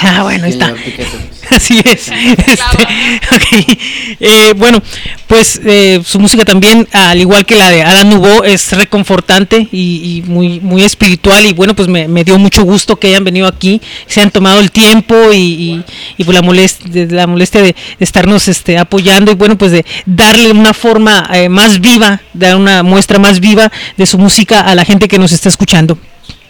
[0.04, 0.74] Ah, bueno, ahí está.
[1.50, 2.08] Así es.
[2.08, 2.58] Este.
[4.20, 4.80] Eh, bueno,
[5.26, 10.22] pues eh, su música también, al igual que la de Adam Nubo, es reconfortante y,
[10.24, 11.44] y muy, muy espiritual.
[11.44, 14.60] Y bueno, pues me, me dio mucho gusto que hayan venido aquí, se han tomado
[14.60, 15.84] el tiempo y, y,
[16.16, 19.72] y pues la molestia, de, la molestia de, de estarnos este, apoyando y bueno, pues
[19.72, 24.60] de darle una forma eh, más viva, dar una muestra más viva de su música
[24.60, 25.98] a la gente que nos está escuchando.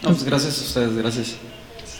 [0.03, 1.27] No, pues gracias a ustedes, gracias.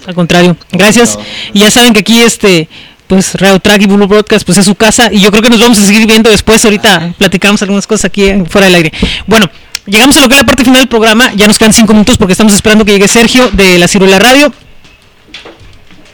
[0.06, 1.18] Al contrario, gracias.
[1.54, 2.68] Y ya saben que aquí este
[3.08, 5.60] pues Reo Track y Blue Broadcast pues es su casa y yo creo que nos
[5.60, 8.92] vamos a seguir viendo después, ahorita platicamos algunas cosas aquí eh, fuera del aire.
[9.28, 9.50] Bueno,
[9.86, 12.18] llegamos a lo que es la parte final del programa, ya nos quedan cinco minutos
[12.18, 14.54] porque estamos esperando que llegue Sergio de la Ciruela Radio.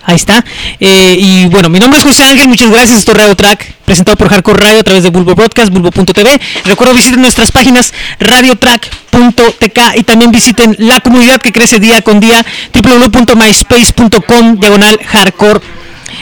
[0.10, 0.44] Ahí está.
[0.80, 2.98] Eh, y bueno, mi nombre es José Ángel, muchas gracias.
[2.98, 6.42] Esto es Radio Track, presentado por Hardcore Radio a través de Bulbo Broadcast, bulbo.tv.
[6.66, 12.44] Recuerdo visiten nuestras páginas radiotrack.tk y también visiten la comunidad que crece día con día,
[12.74, 15.62] www.myspace.com, diagonal hardcore.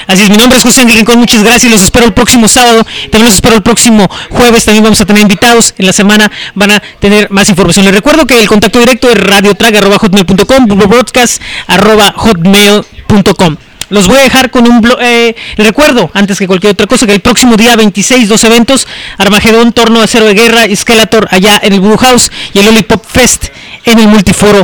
[0.06, 2.86] Así es, mi nombre es José Ángel Rincón, muchas gracias, los espero el próximo sábado,
[3.04, 6.72] también los espero el próximo jueves, también vamos a tener invitados, en la semana van
[6.72, 7.86] a tener más información.
[7.86, 13.58] Les recuerdo que el contacto directo es radiotrack.hotmail.com, bulbobroadcast.hotmail.com.
[13.90, 17.22] Los voy a dejar con un eh, recuerdo, antes que cualquier otra cosa, que el
[17.22, 18.86] próximo día 26, dos eventos,
[19.18, 23.46] Armagedón, Torno Acero de Guerra Skeletor allá en el Blue House y el Lollipop Fest
[23.86, 24.62] en el Multiforo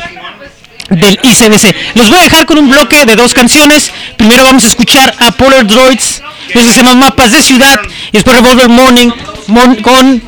[0.90, 1.76] del ICDC.
[1.96, 3.92] Los voy a dejar con un bloque de dos canciones.
[4.18, 6.22] Primero vamos a escuchar a Polar Droids,
[6.52, 7.80] que se llama Mapas de Ciudad,
[8.10, 9.10] y después Revolver Morning
[9.48, 10.22] Mon- con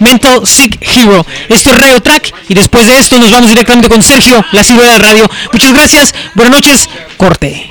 [0.00, 1.24] Mental Sick Hero.
[1.48, 4.92] Esto es Radio Track, y después de esto nos vamos directamente con Sergio, la ciudad
[4.92, 5.30] de radio.
[5.52, 7.70] Muchas gracias, buenas noches, corte.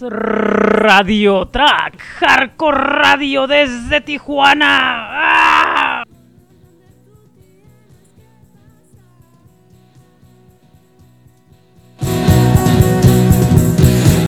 [0.00, 5.05] Radio Track, Hardcore Radio desde Tijuana.